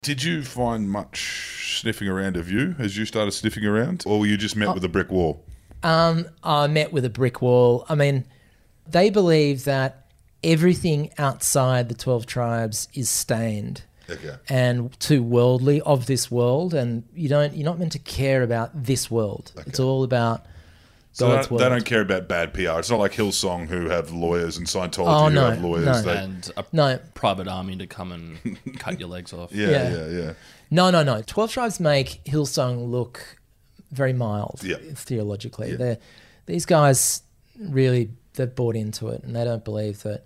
[0.01, 4.03] Did you find much sniffing around of you as you started sniffing around?
[4.07, 4.73] Or were you just met Oh.
[4.73, 5.43] with a brick wall?
[5.83, 7.85] Um, I met with a brick wall.
[7.89, 8.25] I mean,
[8.91, 10.05] they believe that
[10.43, 14.35] everything outside the 12 tribes is stained Okay.
[14.49, 18.83] and too worldly of this world and you don't you're not meant to care about
[18.83, 19.51] this world.
[19.67, 20.45] It's all about
[21.13, 21.61] So they God's don't, world.
[21.61, 22.79] they don't care about bad PR.
[22.79, 25.85] It's not like Hillsong who have lawyers and Scientology Oh, who have lawyers.
[25.85, 26.01] no.
[26.01, 26.99] They- And a No.
[27.13, 29.51] private army to come and cut your legs off.
[29.53, 29.89] yeah, Yeah.
[29.95, 30.33] yeah, yeah.
[30.71, 31.21] No, no, no.
[31.21, 33.37] Twelve tribes make Hillsong look
[33.91, 34.77] very mild Yeah.
[34.95, 35.71] theologically.
[35.71, 35.77] Yeah.
[35.77, 35.97] They're,
[36.47, 37.21] these guys
[37.59, 40.23] really they've bought into it, and they don't believe that.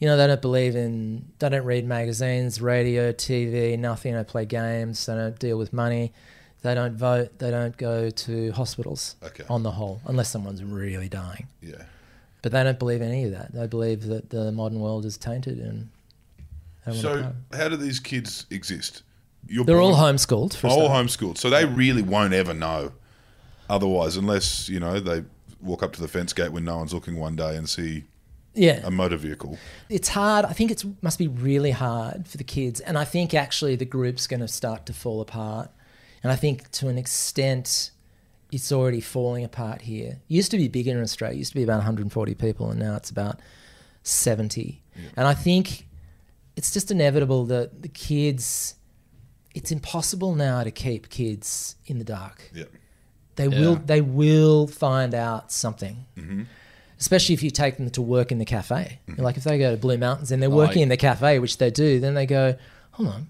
[0.00, 1.26] You know, they don't believe in.
[1.38, 4.14] They don't read magazines, radio, TV, nothing.
[4.14, 5.06] They play games.
[5.06, 6.12] They don't deal with money.
[6.62, 7.38] They don't vote.
[7.38, 9.16] They don't go to hospitals.
[9.22, 9.44] Okay.
[9.48, 11.46] On the whole, unless someone's really dying.
[11.62, 11.82] Yeah.
[12.42, 13.52] But they don't believe any of that.
[13.52, 15.88] They believe that the modern world is tainted and.
[16.84, 19.02] they don't wanna So, how do these kids exist?
[19.46, 20.62] You're they're all homeschooled.
[20.64, 21.38] All homeschooled.
[21.38, 22.92] So they really won't ever know
[23.68, 25.24] otherwise, unless, you know, they
[25.64, 28.04] walk up to the fence gate when no one's looking one day and see
[28.54, 28.80] Yeah.
[28.84, 29.58] a motor vehicle.
[29.88, 30.44] it's hard.
[30.44, 33.84] I think it must be really hard for the kids, and I think actually the
[33.84, 35.70] group's going to start to fall apart.
[36.22, 37.90] And I think to an extent,
[38.52, 40.10] it's already falling apart here.
[40.28, 41.34] It used to be bigger in Australia.
[41.36, 43.40] It used to be about 140 people, and now it's about
[44.04, 44.82] 70.
[45.16, 45.86] And I think
[46.56, 48.76] it's just inevitable that the kids.
[49.54, 52.50] It's impossible now to keep kids in the dark.
[52.52, 52.64] Yeah.
[53.36, 53.60] They Yeah.
[53.60, 53.76] will.
[53.76, 56.04] They will find out something.
[56.16, 56.42] Mm-hmm.
[56.98, 59.00] Especially if you take them to work in the cafe.
[59.18, 61.38] Like if they go to Blue Mountains and they're Oh, working I- in the cafe,
[61.38, 62.56] which they do, then they go,
[62.92, 63.26] "Hold on,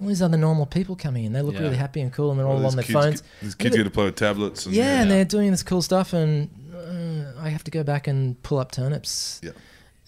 [0.00, 1.32] all these other normal people coming in.
[1.32, 1.62] They look Yeah.
[1.62, 3.22] really happy and cool, and they're all Well, on their kids phones.
[3.42, 4.64] These kids get to play with tablets.
[4.66, 8.06] And, Yeah, and they're doing this cool stuff, and uh, I have to go back
[8.06, 9.50] and pull up turnips Yeah.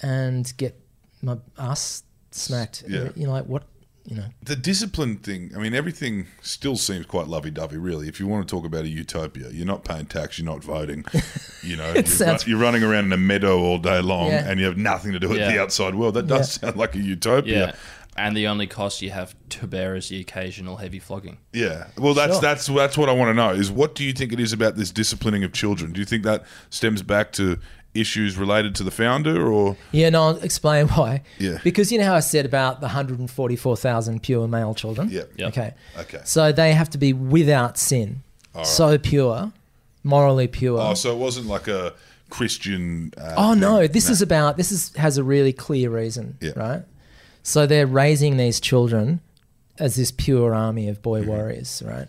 [0.00, 0.80] and get
[1.20, 2.84] my ass smacked.
[2.88, 3.08] Yeah.
[3.16, 3.64] You know, like what?
[4.04, 8.08] You know, The discipline thing, I mean, everything still seems quite lovey dovey, really.
[8.08, 11.04] If you want to talk about a utopia, you're not paying tax, you're not voting.
[11.64, 14.48] You know, you're, sounds- ru- you're running around in a meadow all day long Yeah.
[14.50, 15.52] and you have nothing to do with Yeah.
[15.52, 16.14] the outside world.
[16.14, 17.66] That does sound like a utopia.
[17.68, 17.74] Yeah.
[18.16, 21.38] And the only cost you have to bear is the occasional heavy flogging.
[21.52, 21.86] Yeah.
[21.96, 22.40] Well, that's Sure.
[22.42, 24.74] that's that's what I want to know is what do you think it is about
[24.74, 25.92] this disciplining of children?
[25.92, 27.58] Do you think that stems back to
[27.94, 30.08] issues related to the founder or yeah.
[30.08, 31.22] No, I'll explain why.
[31.38, 31.58] Yeah.
[31.62, 35.08] Because you know how I said about the 144,000 pure male children.
[35.10, 35.22] Yeah.
[35.36, 35.48] Yeah.
[35.48, 35.74] Okay.
[35.98, 36.20] Okay.
[36.24, 38.22] So they have to be without sin,
[38.64, 39.52] so pure,
[40.04, 40.80] morally pure.
[40.80, 41.92] Oh, so it wasn't like a
[42.30, 43.60] Christian uh, Oh thing.
[43.60, 46.52] no, this is about this is has a really clear reason, Yeah.
[46.56, 46.82] right?
[47.42, 49.20] So they're raising these children
[49.78, 51.02] as this pure army of Mm-hmm.
[51.02, 52.08] boy warriors, right?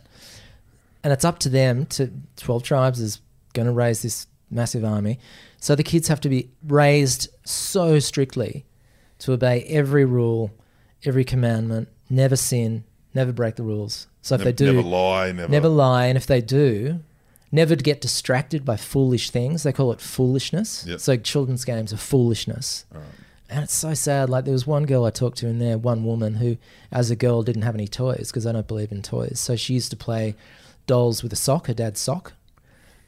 [1.04, 3.20] And it's up to them to twelve tribes is
[3.54, 5.20] going to raise this massive army.
[5.64, 8.66] So the kids have to be raised so strictly
[9.20, 10.52] to obey every rule,
[11.06, 14.08] every commandment, never sin, never break the rules.
[14.22, 17.00] So if never, they do, never lie, never, never lie, and if they do,
[17.50, 19.64] never get distracted by foolish things.
[19.64, 20.86] They call it foolishness.
[20.86, 21.00] Yep.
[21.00, 22.84] So children's games are foolishness.
[23.50, 24.30] And it's so sad.
[24.30, 26.58] Like there was one girl I talked to in there, one woman who,
[26.92, 29.40] as a girl, didn't have any toys because I don't believe in toys.
[29.40, 30.36] So she used to play
[30.88, 32.34] dolls with a sock, her dad's sock,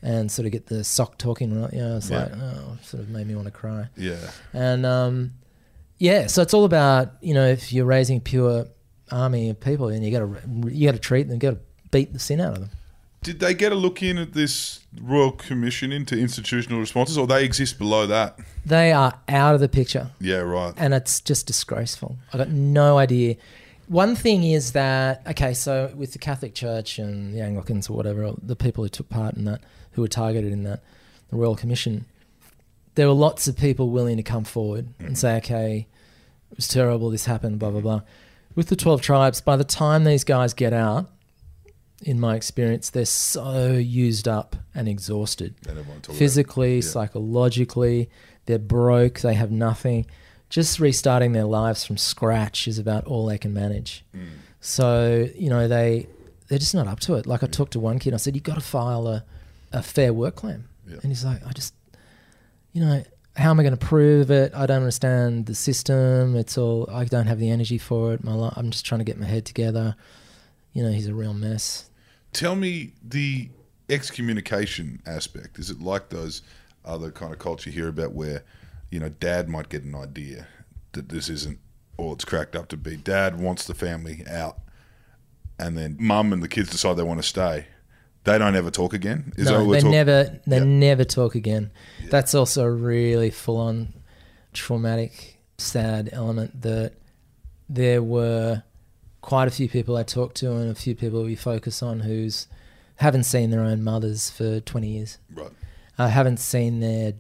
[0.06, 1.60] and sort of get the sock talking.
[1.62, 1.74] right?
[1.74, 2.20] You know, it's Yeah.
[2.20, 3.88] like oh, sort of made me want to cry.
[3.98, 4.18] Yeah.
[4.54, 5.34] And um,
[5.98, 8.68] yeah, so it's all about you know if you're raising a pure
[9.12, 11.60] army of people, and you got to you got to treat them, got to
[11.92, 12.70] beat the sin out of them.
[13.24, 17.44] Did they get a look in at this Royal Commission into institutional responses, or they
[17.44, 18.38] exist below that?
[18.64, 20.12] They are out of the picture.
[20.22, 20.74] Yeah, right.
[20.78, 22.18] and it's just disgraceful.
[22.32, 23.38] I got no idea.
[23.88, 28.32] One thing is that okay, so with the Catholic Church and the Anglicans or whatever,
[28.42, 29.62] the people who took part in that,
[29.96, 30.82] who were targeted in that,
[31.30, 32.06] the Royal Commission,
[32.96, 35.88] there were lots of people willing to come forward and say, okay,
[36.52, 38.02] it was terrible, this happened, blah blah blah.
[38.56, 41.10] With the twelve tribes, by the time these guys get out,
[42.02, 46.20] in my experience, they're so used up and exhausted And everyone talk about it.
[46.20, 46.82] physically, Yeah.
[46.82, 48.10] psychologically.
[48.46, 49.22] They're broke.
[49.22, 50.06] They have nothing.
[50.50, 54.06] Just restarting their lives from scratch is about all they can manage.
[54.16, 54.26] Mm.
[54.62, 56.08] So you know they
[56.48, 57.26] they're just not up to it.
[57.26, 59.24] Like I talked to one kid, I said, "You got to file a,
[59.76, 60.96] a fair work claim," Yeah.
[61.04, 61.74] and he's like, "I just,
[62.74, 63.04] you know,
[63.36, 64.54] how am I going to prove it?
[64.56, 66.36] I don't understand the system.
[66.36, 68.24] It's all I don't have the energy for it.
[68.24, 69.96] My li- I'm just trying to get my head together."
[70.74, 71.90] You know, he's a real mess.
[72.34, 73.50] Tell me the
[73.90, 75.58] excommunication aspect.
[75.58, 76.42] Is it like those
[76.84, 78.44] other kind of culture here about where,
[78.92, 80.48] you know, dad might get an idea
[80.92, 81.60] that this isn't
[81.98, 82.98] all it's cracked up to be.
[82.98, 84.60] Dad wants the family out,
[85.58, 87.68] and then mum and the kids decide they want to stay.
[88.26, 89.34] They don't ever talk again.
[89.38, 89.92] Is that no, they talking?
[89.92, 90.64] never they Yeah.
[90.64, 91.72] never talk again.
[92.10, 93.94] That's also a really full on
[94.54, 96.94] traumatic, sad element that
[97.70, 98.64] there were
[99.22, 102.48] quite a few people I talked to and a few people we focus on who's
[102.98, 105.18] haven't seen their own mothers for twenty years.
[105.34, 105.52] Right.
[105.98, 107.14] Uh, haven't seen their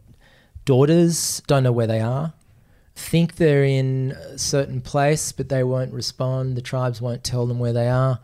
[0.65, 2.33] daughters, don't know where they are.
[2.95, 6.55] Think they're in a certain place, but they won't respond.
[6.55, 8.19] The tribes won't tell them where they are.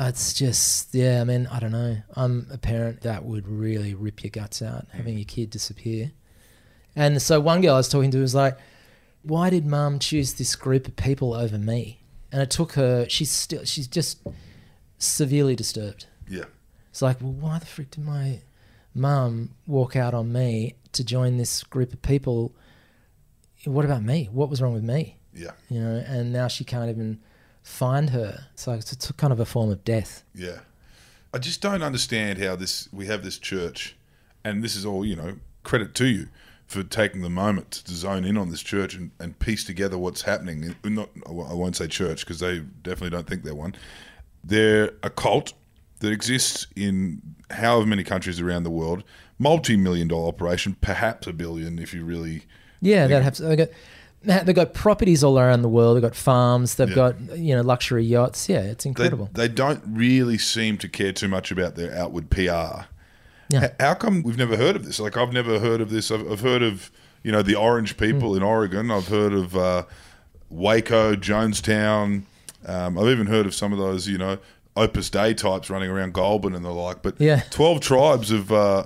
[0.00, 1.96] It's just, yeah, I mean, I don't know.
[2.14, 6.12] I'm a parent that would really rip your guts out having your kid disappear.
[6.94, 8.56] And so one girl I was talking to was like,
[9.22, 12.00] why did mum choose this group of people over me?
[12.30, 14.18] And it took her, she's still, she's just
[14.98, 16.06] severely disturbed.
[16.28, 16.44] Yeah.
[16.90, 18.40] It's like, well, why the frick did my
[18.94, 22.54] mum walk out on me to join this group of people?
[23.64, 24.28] What about me?
[24.30, 25.16] What was wrong with me?
[25.34, 25.52] Yeah.
[25.68, 27.20] You know, and now she can't even
[27.68, 28.46] find her.
[28.54, 30.24] So it's, it's kind of a form of death.
[30.34, 30.60] Yeah.
[31.32, 33.94] I just don't understand how this we have this church
[34.42, 36.28] and this is all, you know, credit to you
[36.66, 40.22] for taking the moment to zone in on this church and, and piece together what's
[40.22, 40.74] happening.
[40.82, 43.74] Not I won't say church because they definitely don't think they're one.
[44.42, 45.52] They're a cult
[46.00, 49.04] that exists in however many countries around the world,
[49.38, 52.44] multi-million dollar operation, perhaps a billion if you really
[52.80, 53.68] Yeah, to, they got
[54.22, 55.96] they've got properties all around the world.
[55.96, 56.74] They've got farms.
[56.74, 56.94] They've Yeah.
[56.94, 58.48] got you know luxury yachts.
[58.48, 59.30] Yeah, it's incredible.
[59.32, 62.86] they don't really seem to care too much about their outward PR.
[63.50, 63.68] Yeah.
[63.80, 65.00] How come we've never heard of this?
[65.00, 66.10] Like I've never heard of this.
[66.10, 66.90] I've, I've heard of
[67.22, 68.90] you know the Orange people in Oregon.
[68.90, 69.84] I've heard of uh,
[70.50, 72.22] Waco, Jonestown.
[72.66, 74.38] Um, I've even heard of some of those you know
[74.76, 77.02] Opus Dei types running around Goulburn and the like.
[77.02, 77.42] But Yeah.
[77.50, 78.84] twelve tribes of Uh,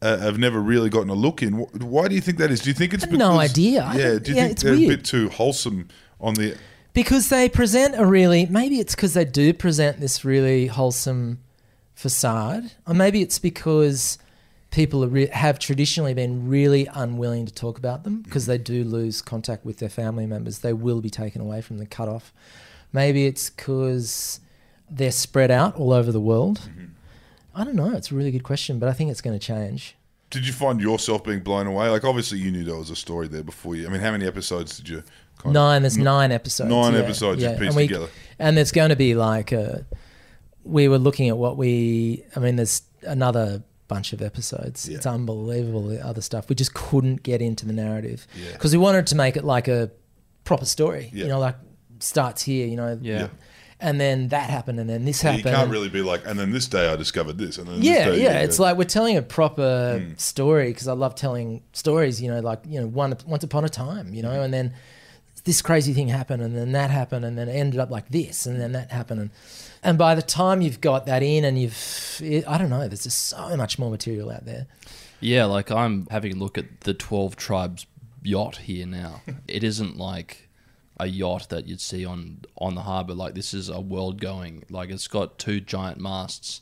[0.00, 1.54] uh, have never really gotten a look in.
[1.54, 2.60] Why do you think that is?
[2.60, 3.90] Do you think it's I have no idea.
[3.94, 5.88] Yeah, don't- you yeah, think it's they're a bit too wholesome
[6.20, 6.56] on the?
[6.94, 11.38] because they present a really maybe it's because they do present this really wholesome
[11.94, 14.18] facade or maybe it's because
[14.70, 18.84] people are re- have traditionally been really unwilling to talk about them because they do
[18.84, 22.32] lose contact with their family members they will be taken away from the cutoff
[22.92, 24.40] maybe it's because
[24.90, 26.68] they're spread out all over the world
[27.58, 29.94] i don't know it's a really good question but i think it's going to change
[30.30, 31.88] Did you find yourself being blown away?
[31.88, 33.86] Like, obviously, you knew there was a story there before you.
[33.86, 35.02] I mean, how many episodes did you?
[35.38, 35.80] Kind Nine.
[35.82, 36.68] There's nine episodes.
[36.68, 37.58] nine yeah, episodes you've yeah.
[37.58, 38.08] pieced and we, together.
[38.38, 39.86] And there's going to be like a.
[40.64, 42.24] We were looking at what we.
[42.36, 44.86] I mean, there's another bunch of episodes.
[44.86, 44.96] Yeah.
[44.98, 46.50] It's unbelievable the other stuff.
[46.50, 48.52] We just couldn't get into the narrative Yeah.
[48.52, 49.90] because we wanted to make it like a
[50.44, 51.08] proper story.
[51.14, 51.22] Yeah.
[51.22, 51.56] You know, like
[52.00, 52.66] starts here.
[52.66, 52.98] You know.
[53.00, 53.28] Yeah.
[53.80, 53.88] Yeah.
[53.88, 55.44] And then that happened, and then this happened.
[55.44, 58.06] You can't really be like, and then this day I discovered this, and then yeah,
[58.10, 58.38] this day yeah.
[58.40, 60.14] you It's like we're telling a proper Hmm.
[60.16, 62.20] story because I love telling stories.
[62.20, 64.12] You know, like you know, one once upon a time.
[64.14, 64.40] You know, Hmm.
[64.42, 64.74] and then
[65.44, 68.46] this crazy thing happened, and then that happened, and then it ended up like this,
[68.46, 69.30] and then that happened, and
[69.82, 73.04] and by the time you've got that in, and you've, it, I don't know, there's
[73.04, 74.66] just so much more material out there.
[75.20, 77.86] Yeah, like I'm having a look at the 12 tribes
[78.24, 79.22] yacht here now.
[79.48, 80.47] it isn't like
[81.00, 83.14] a yacht that you'd see on on the harbour.
[83.14, 84.64] Like this is a world going.
[84.70, 86.60] Like it's got two giant masts.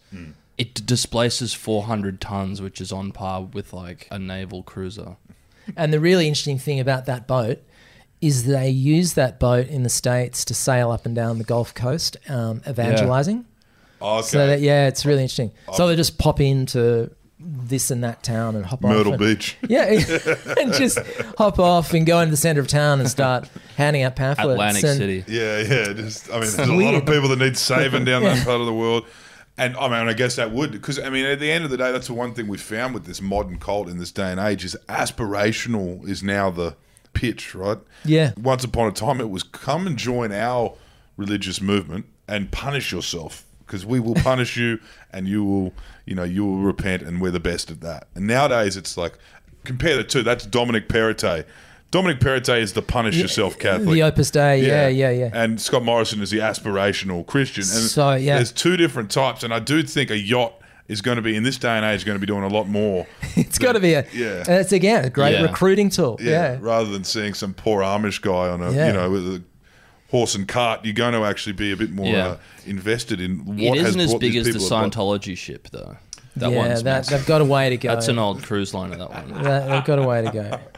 [0.58, 5.16] It d- displaces 400 tons, which is on par with like a naval cruiser.
[5.76, 7.58] And the really interesting thing about that boat
[8.20, 11.74] is they use that boat in the states to sail up and down the Gulf
[11.74, 13.44] Coast, um, evangelizing.
[14.00, 14.26] Oh, okay.
[14.28, 15.52] So that, yeah, it's really interesting.
[15.74, 18.90] So they just pop into this and that town and hop off.
[18.90, 19.56] Myrtle and- Beach.
[19.68, 19.84] Yeah,
[20.58, 20.98] and just
[21.36, 24.50] hop off and go into the center of town and start handing out pamphlets.
[24.52, 25.24] Atlantic and- City.
[25.28, 25.92] Yeah, yeah.
[25.92, 28.66] Just, I mean, there's a lot of people that need saving down that part of
[28.66, 29.06] the world.
[29.58, 31.78] And I mean, I guess that would, because I mean, at the end of the
[31.78, 34.38] day, that's the one thing we found with this modern cult in this day and
[34.38, 36.76] age is aspirational is now the
[37.14, 37.78] pitch, right?
[38.04, 38.32] Yeah.
[38.36, 40.74] Once upon a time, it was come and join our
[41.16, 44.78] religious movement and punish yourself because we will punish you
[45.12, 45.72] and you will,
[46.04, 48.06] you know, you will repent and we're the best at that.
[48.14, 49.18] And nowadays, it's like
[49.64, 50.22] compare the two.
[50.22, 51.44] That's Dominic Perrottet.
[51.90, 53.94] Dominic Perrottet is the punish yourself Catholic.
[53.94, 55.30] The Opus Dei, yeah, yeah, yeah.
[55.32, 57.62] And Scott Morrison is the aspirational Christian.
[57.62, 58.36] And So, yeah.
[58.36, 60.52] there's two different types, and I do think a yacht
[60.88, 62.68] is going to be in this day and age going to be doing a lot
[62.68, 63.06] more.
[63.36, 64.04] It's got to be a.
[64.12, 64.38] Yeah.
[64.48, 65.42] and It's again a great Yeah.
[65.42, 66.18] recruiting tool.
[66.20, 66.58] Yeah, Yeah.
[66.60, 68.86] rather than seeing some poor Amish guy on a Yeah.
[68.88, 69.42] you know with a
[70.10, 72.26] horse and cart, you're going to actually be a bit more Yeah.
[72.26, 74.92] uh, invested in what It has isn't as big these as the people about.
[74.92, 75.96] Scientology ship, though.
[76.36, 77.18] That yeah, one's that, massive.
[77.18, 77.88] they've got a way to go.
[77.94, 78.96] That's an old cruise liner.
[78.98, 79.42] That one.
[79.42, 80.58] That- they've got a way to go.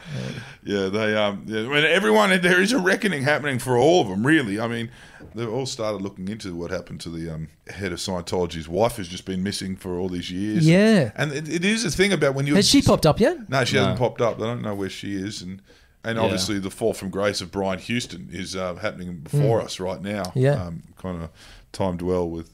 [0.61, 4.09] Yeah, they um, yeah, I mean, everyone there is a reckoning happening for all of
[4.09, 4.27] them.
[4.27, 4.91] Really, I mean,
[5.33, 9.07] they've all started looking into what happened to the um, head of Scientology's wife, who's
[9.07, 10.67] just been missing for all these years.
[10.67, 11.11] Yeah.
[11.15, 13.49] and it, it is a thing about when you Has she popped up yet?
[13.49, 13.83] No, she No.
[13.83, 14.37] hasn't popped up.
[14.37, 15.61] They don't know where she is, and
[16.03, 16.23] and Yeah.
[16.23, 20.23] obviously the fall from grace of Brian Houston is uh, happening before us right now.
[20.23, 20.31] Mm.
[20.35, 20.63] Yeah.
[20.63, 21.29] um, kind of
[21.71, 22.51] timed well with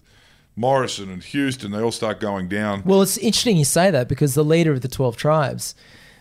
[0.55, 1.71] Morrison and Houston.
[1.71, 2.81] They all start going down.
[2.86, 5.75] Well, it's interesting you say that because the leader of the 12 tribes,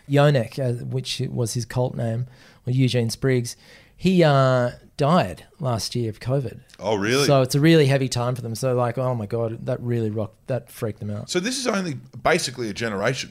[0.09, 2.27] Yoneq, uh, which was his cult name,
[2.67, 3.57] or Eugene Spriggs,
[3.97, 6.61] he uh, died last year of COVID.
[6.81, 7.27] Oh, really?
[7.27, 8.55] So it's a really heavy time for them.
[8.55, 11.31] So, like, oh my God, that really rocked, that freaked them out.
[11.31, 13.31] So this is only basically a generation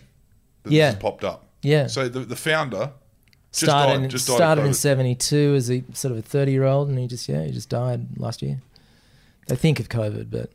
[0.63, 0.95] that Yeah.
[0.95, 1.45] popped up.
[1.61, 1.87] Yeah.
[1.87, 2.91] So the, the founder
[3.53, 4.09] just started died.
[4.09, 7.07] Just died started in 72 as a sort of a 30 year old, and he
[7.07, 8.61] just, yeah, he just died last year.
[9.47, 10.49] They think of COVID, but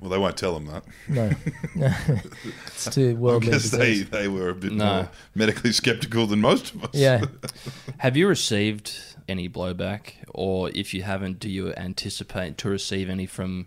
[0.00, 0.84] Well, they won't tell them that.
[1.08, 1.30] no.
[2.66, 3.48] it's too worldly.
[3.50, 4.84] Because they, they were a bit No.
[4.84, 6.90] more medically skeptical than most of us.
[6.94, 7.24] Yeah.
[7.98, 8.92] Have you received
[9.28, 13.66] any blowback, or if you haven't, do you anticipate to receive any from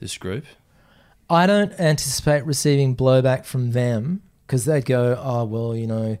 [0.00, 0.44] this group?
[1.28, 6.18] I don't anticipate receiving blowback from them because they'd go, oh, well, you know,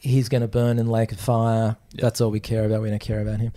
[0.00, 1.76] he's going to burn in lake of fire.
[1.94, 2.82] That's all we care about.
[2.82, 3.52] We don't care about him.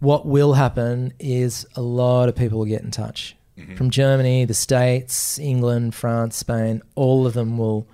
[0.00, 3.74] What will happen is a lot of people will get in touch mm-hmm.
[3.76, 6.82] from Germany, the States, England, France, Spain.
[6.94, 7.88] All of them will,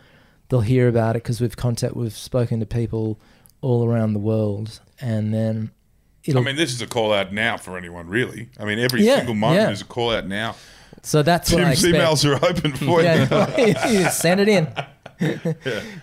[0.49, 3.21] they'll hear about it because we've contact, we've spoken to people
[3.61, 5.71] all around the world, and then
[6.25, 6.41] it'll.
[6.43, 8.49] I mean, this is a call out now for anyone, really.
[8.59, 9.71] I mean, every Yeah, single month yeah.
[9.71, 10.57] is a call out now.
[11.03, 12.05] so that's what I Tim's expect.
[12.05, 13.09] emails are open for you.
[13.93, 14.69] Yeah, send it in.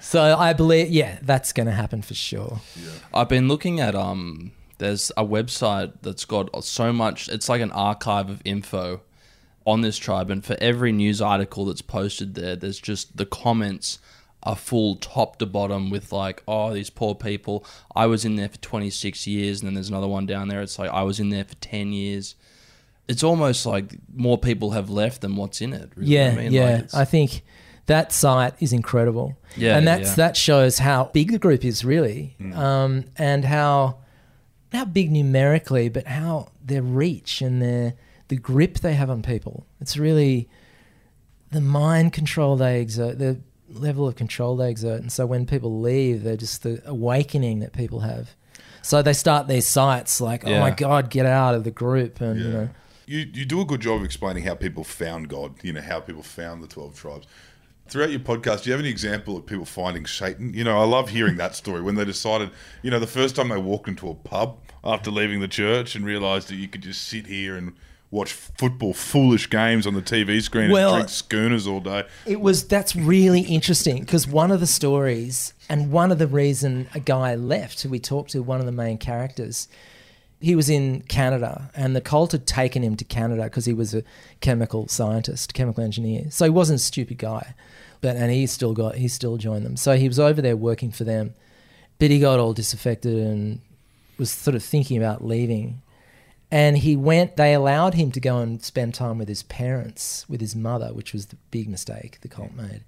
[0.02, 2.62] So I believe, yeah, that's going to happen for sure.
[3.14, 4.52] I've been looking at um.
[4.80, 7.30] There's a website that's got so much.
[7.30, 9.02] It's like an archive of info
[9.66, 13.98] on this tribe, and for every news article that's posted there, there's just the comments
[14.44, 17.66] are full top to bottom with like, oh, these poor people.
[17.96, 20.62] I was in there for 26 years, and then there's another one down there.
[20.62, 22.36] It's like I was in there for 10 years.
[23.08, 25.92] It's almost like more people have left than what's in it.
[25.96, 26.12] Really.
[26.12, 26.76] Yeah, I mean, yeah.
[26.76, 27.42] Like I think
[27.88, 29.38] that site is incredible.
[29.56, 30.16] Yeah, and that's yeah.
[30.16, 33.98] that shows how big the group is really, um, and how
[34.72, 37.96] how big numerically, but how their reach and their
[38.28, 39.66] the grip they have on people.
[39.82, 40.50] It's really
[41.52, 45.80] the mind control they exert, the level of control they exert, and so when people
[45.80, 48.36] leave, they're just the awakening that people have.
[48.82, 52.40] So they start these sites like, oh my god, get out of the group, and
[52.40, 52.70] you know.
[53.06, 56.02] You, you do a good job of explaining how people found God, you know, how
[56.02, 57.26] people found the 12 tribes.
[57.90, 60.54] Throughout your podcast, do you have any example of people finding Satan?
[60.54, 63.50] You know, I love hearing that story when they decided, you know, the first time
[63.50, 67.08] they walked into a pub after leaving the church and realised that you could just
[67.08, 67.74] sit here and
[68.12, 72.04] watch football, foolish games on the TV screen Well- and drink schooners all day.
[72.26, 76.88] It was that's really interesting because one of the stories and one of the reason
[76.94, 79.68] a guy left we talked to one of the main characters
[80.40, 83.94] he was in Canada and the cult had taken him to Canada because he was
[83.94, 84.04] a
[84.40, 87.56] chemical scientist chemical engineer so he wasn't a stupid guy
[88.02, 89.78] but and he still got he still joined them.
[89.78, 91.34] So he was over there working for them.
[92.00, 93.60] But he got all disaffected and
[94.18, 95.82] was sort of thinking about leaving.
[96.52, 100.40] And he went they allowed him to go and spend time with his parents with
[100.40, 102.84] his mother which was the big mistake the cult made.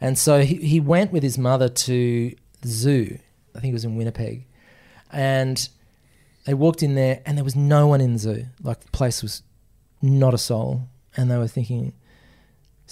[0.00, 3.18] And so he, he went with his mother to the zoo.
[3.54, 4.46] I think it was in winnipeg.
[5.12, 5.68] And
[6.46, 8.46] they walked in there and there was no one in the zoo.
[8.62, 9.42] Like the place was
[10.00, 10.88] not a soul.
[11.16, 11.92] And they were thinking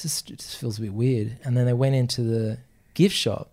[0.03, 2.59] this, is, this feels a bit weird and then they went into the
[2.95, 3.51] gift shop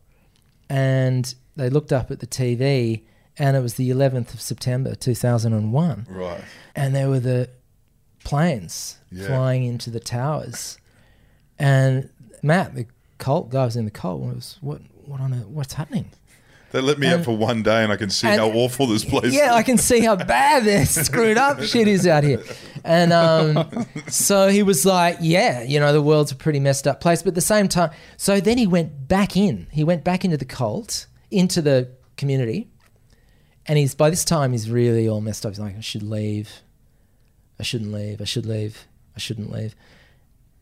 [0.70, 3.02] and they looked up at the tv
[3.38, 6.42] and it was the 11th of september 2001 Right.
[6.76, 7.50] and there were the
[8.24, 9.28] planes Yeah.
[9.28, 10.78] flying into the towers.
[11.60, 12.10] And
[12.42, 12.88] Matt, the
[13.18, 14.20] cult guy was in the cult.
[14.22, 14.82] Was what?
[15.06, 15.46] What on earth?
[15.48, 16.10] What's happening?
[16.72, 18.88] They let me out And- for one day, and I can see and- how awful
[18.88, 19.26] this place.
[19.26, 19.34] Is.
[19.36, 22.44] Yeah, I can see how bad this screwed up shit is out here.
[22.84, 27.00] And um, so he was like, yeah, you know, the world's a pretty messed up
[27.02, 27.22] place.
[27.24, 29.68] But at the same time, so then he went back in.
[29.72, 32.70] He went back into the cult, into the community.
[33.68, 35.52] And he's by this time he's really all messed up.
[35.54, 36.62] He's like, I should leave.
[37.60, 38.22] I shouldn't leave.
[38.22, 38.86] I should leave.
[39.16, 39.76] I shouldn't leave.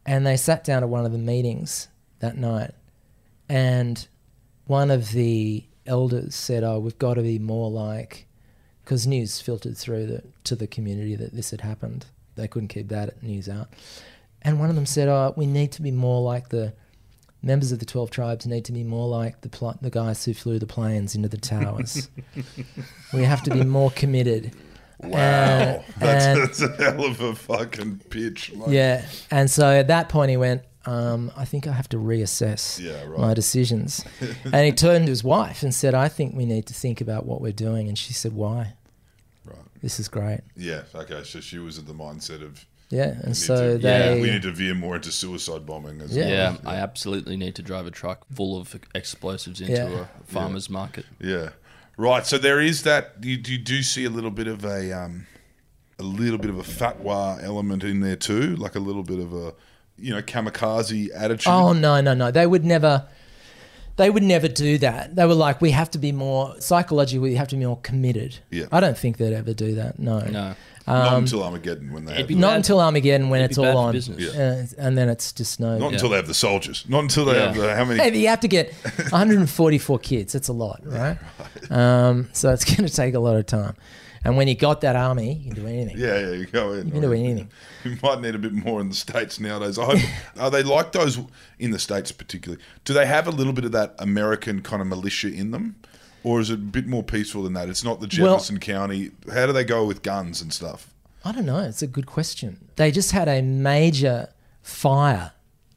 [0.06, 1.88] And they sat down at one of the meetings
[2.20, 2.72] that night,
[3.50, 4.08] and
[4.66, 8.26] one of the elders said, "Oh, we've got to be more like,"
[8.84, 12.06] because news filtered through the, to the community that this had happened.
[12.36, 13.70] They couldn't keep that news out,
[14.42, 16.74] and one of them said, "Oh, we need to be more like the."
[17.46, 20.34] Members of the twelve tribes need to be more like the pl- the guys who
[20.34, 22.08] flew the planes into the towers.
[23.14, 24.56] we have to be more committed.
[25.04, 28.54] Wow, And- that's, and- that's a hell of a fucking pitch.
[28.56, 31.98] Like, Yeah, and so at that point he went, um, I think I have to
[31.98, 33.20] reassess Yeah, right.
[33.20, 34.04] my decisions.
[34.44, 37.26] and he turned to his wife and said, I think we need to think about
[37.26, 37.88] what we're doing.
[37.88, 38.74] And she said, Why?
[39.46, 39.58] Right.
[39.82, 40.42] This is great.
[40.58, 40.84] Yeah.
[40.94, 41.24] Okay.
[41.24, 42.66] So she was in the mindset of.
[42.90, 44.22] Yeah, and so to, they.
[44.22, 46.00] we need to veer more into suicide bombing.
[46.02, 46.26] As Yeah.
[46.26, 46.60] well.
[46.64, 50.06] Yeah, I absolutely need to drive a truck full of explosives into Yeah.
[50.22, 51.06] a farmer's market.
[51.20, 51.50] Yeah.
[51.98, 52.24] Right.
[52.26, 53.16] So there is that.
[53.22, 55.26] You, you do see a little bit of a um,
[55.98, 59.34] a little bit of a fatwa element in there too, like a little bit of
[59.34, 59.54] a
[59.98, 61.48] you know kamikaze attitude.
[61.48, 62.32] Oh no, no, no!
[62.32, 63.08] They would never.
[63.96, 65.16] They would never do that.
[65.16, 67.20] They were like, we have to be more psychologically.
[67.30, 68.40] We have to be more committed.
[68.50, 68.66] Yeah.
[68.72, 70.00] I don't think they'd ever do that.
[70.00, 70.56] No, No,
[70.88, 72.16] Not um, until Armageddon when they.
[72.16, 74.34] Have be not bad- until Armageddon when it'd it's all on, business.
[74.36, 75.78] Uh, and then it's just no.
[75.78, 76.86] not until they have the soldiers.
[76.90, 77.46] Not until they Yeah.
[77.54, 78.00] have the, how many.
[78.02, 78.74] Hey, you have to get
[79.12, 80.34] 144 kids.
[80.34, 81.20] That's a lot, right?
[81.70, 83.76] Um, so it's going to take a lot of time.
[84.26, 85.98] And when you got that army, you can do anything.
[85.98, 86.86] Yeah, yeah, you go in.
[86.88, 87.50] You can do anything.
[87.84, 89.78] You might need a bit more in the states nowadays.
[89.78, 90.00] I hope.
[90.40, 91.20] are they like those
[91.60, 92.64] in the states particularly?
[92.86, 95.76] Do they have a little bit of that American kind of militia in them,
[96.24, 97.68] or is it a bit more peaceful than that?
[97.68, 99.12] It's not the Well- Jefferson County.
[99.34, 100.94] How do they go with guns and stuff?
[101.26, 101.60] I don't know.
[101.60, 102.70] It's a good question.
[102.78, 104.30] They just had a major
[104.62, 105.34] fire.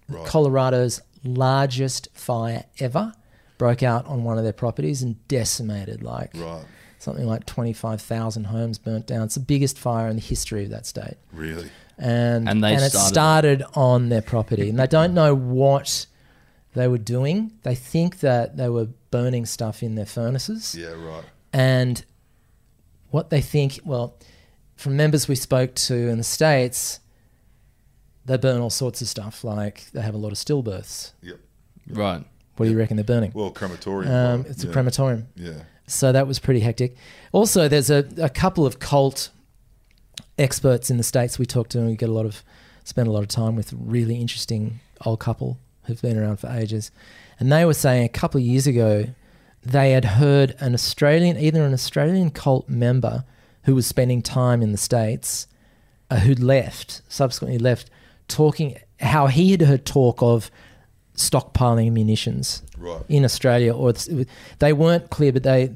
[0.09, 0.25] Right.
[0.27, 3.13] Colorado's largest fire ever
[3.59, 6.65] broke out on one of their properties and decimated like Right.
[6.99, 9.23] Something like 25,000 homes burnt down.
[9.23, 11.15] It's the biggest fire in the history of that state.
[11.33, 11.71] Really?
[11.99, 16.07] and And they it started- started on their property, and they don't know what
[16.75, 17.53] they were doing.
[17.63, 20.89] They think that they were burning stuff in their furnaces, Yeah.
[20.89, 21.25] Right.
[21.55, 22.05] and
[23.11, 24.15] what they think, well,
[24.77, 27.01] from members we spoke to in the states,
[28.27, 29.43] they burn all sorts of stuff.
[29.43, 31.13] Like they have a lot of stillbirths.
[31.23, 31.39] Yep.
[31.91, 32.25] right.
[32.57, 33.33] What do you reckon they're burning?
[33.35, 34.13] Well, crematorium.
[34.13, 34.51] Um, right.
[34.51, 34.71] it's yeah.
[34.71, 35.29] a crematorium.
[35.37, 35.63] Yeah.
[35.87, 36.97] So that was pretty hectic.
[37.33, 39.31] Also, there's a, a couple of cult
[40.39, 42.43] experts in the states we talked to, and we get a lot of
[42.85, 46.91] spend a lot of time with really interesting old couple who've been around for ages,
[47.39, 49.07] and they were saying a couple of years ago
[49.63, 53.25] they had heard an Australian, either an Australian cult member
[53.65, 55.49] who was spending time in the states,
[56.09, 57.91] uh, who'd left, subsequently left,
[58.29, 60.51] talking how he had heard talk of
[61.17, 63.03] stockpiling munitions Right.
[63.09, 63.93] in Australia, or
[64.59, 65.73] they weren't clear, but they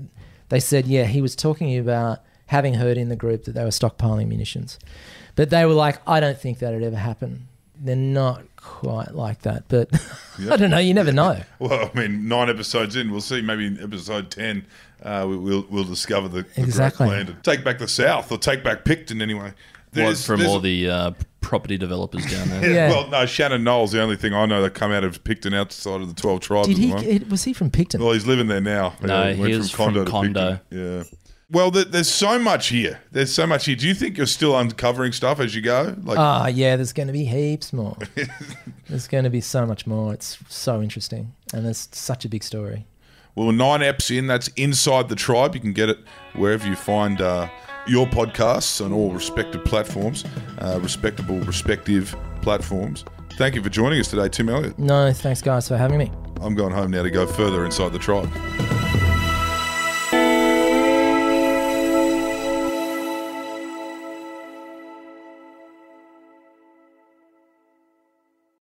[0.50, 3.70] they said, yeah, he was talking about having heard in the group that they were
[3.70, 4.78] stockpiling munitions,
[5.36, 7.46] but they were like, I don't think that'd ever happen.
[7.82, 9.88] They're not quite like that, but
[10.50, 10.78] I don't know.
[10.78, 11.40] You never know.
[11.58, 13.40] Well, I mean, nine episodes in, we'll see.
[13.40, 14.66] Maybe in episode ten,
[15.02, 17.06] uh, we, we'll we'll discover the, the Exactly.
[17.08, 19.54] great plan to take back the South or take back Picton anyway.
[19.92, 21.10] Was There's- from there's all a- the uh,
[21.40, 22.60] property developers down there.
[22.70, 22.88] Yeah, Yeah.
[22.90, 26.00] Well, no, Shannon Noll, the only thing I know that come out of Picton outside
[26.00, 26.68] of the twelve tribes.
[26.68, 26.92] Did at the he?
[26.94, 27.28] moment.
[27.30, 28.00] Was he from Picton?
[28.02, 28.94] Well, he's living there now.
[29.02, 30.60] No, Yeah, he went was from to Condo.
[30.70, 30.78] Picton.
[30.98, 31.02] Yeah.
[31.52, 33.00] Well, there, there's so much here.
[33.10, 33.74] There's so much here.
[33.74, 35.96] Do you think you're still uncovering stuff as you go?
[36.04, 36.76] Like, Ah, yeah.
[36.76, 37.96] There's going to be heaps more.
[38.88, 40.14] there's going to be so much more.
[40.14, 42.86] It's so interesting, and it's such a big story.
[43.34, 44.28] well, nine eps in.
[44.28, 45.56] That's inside the tribe.
[45.56, 45.98] You can get it
[46.34, 47.48] wherever you find uh,
[47.86, 50.24] your podcasts on all respective platforms,
[50.58, 53.04] uh, respectable, respective platforms.
[53.32, 54.78] Thank you for joining us today, Tim Elliott.
[54.78, 56.12] No, thanks, guys, for having me.
[56.40, 58.30] I'm going home now to go further inside the tribe.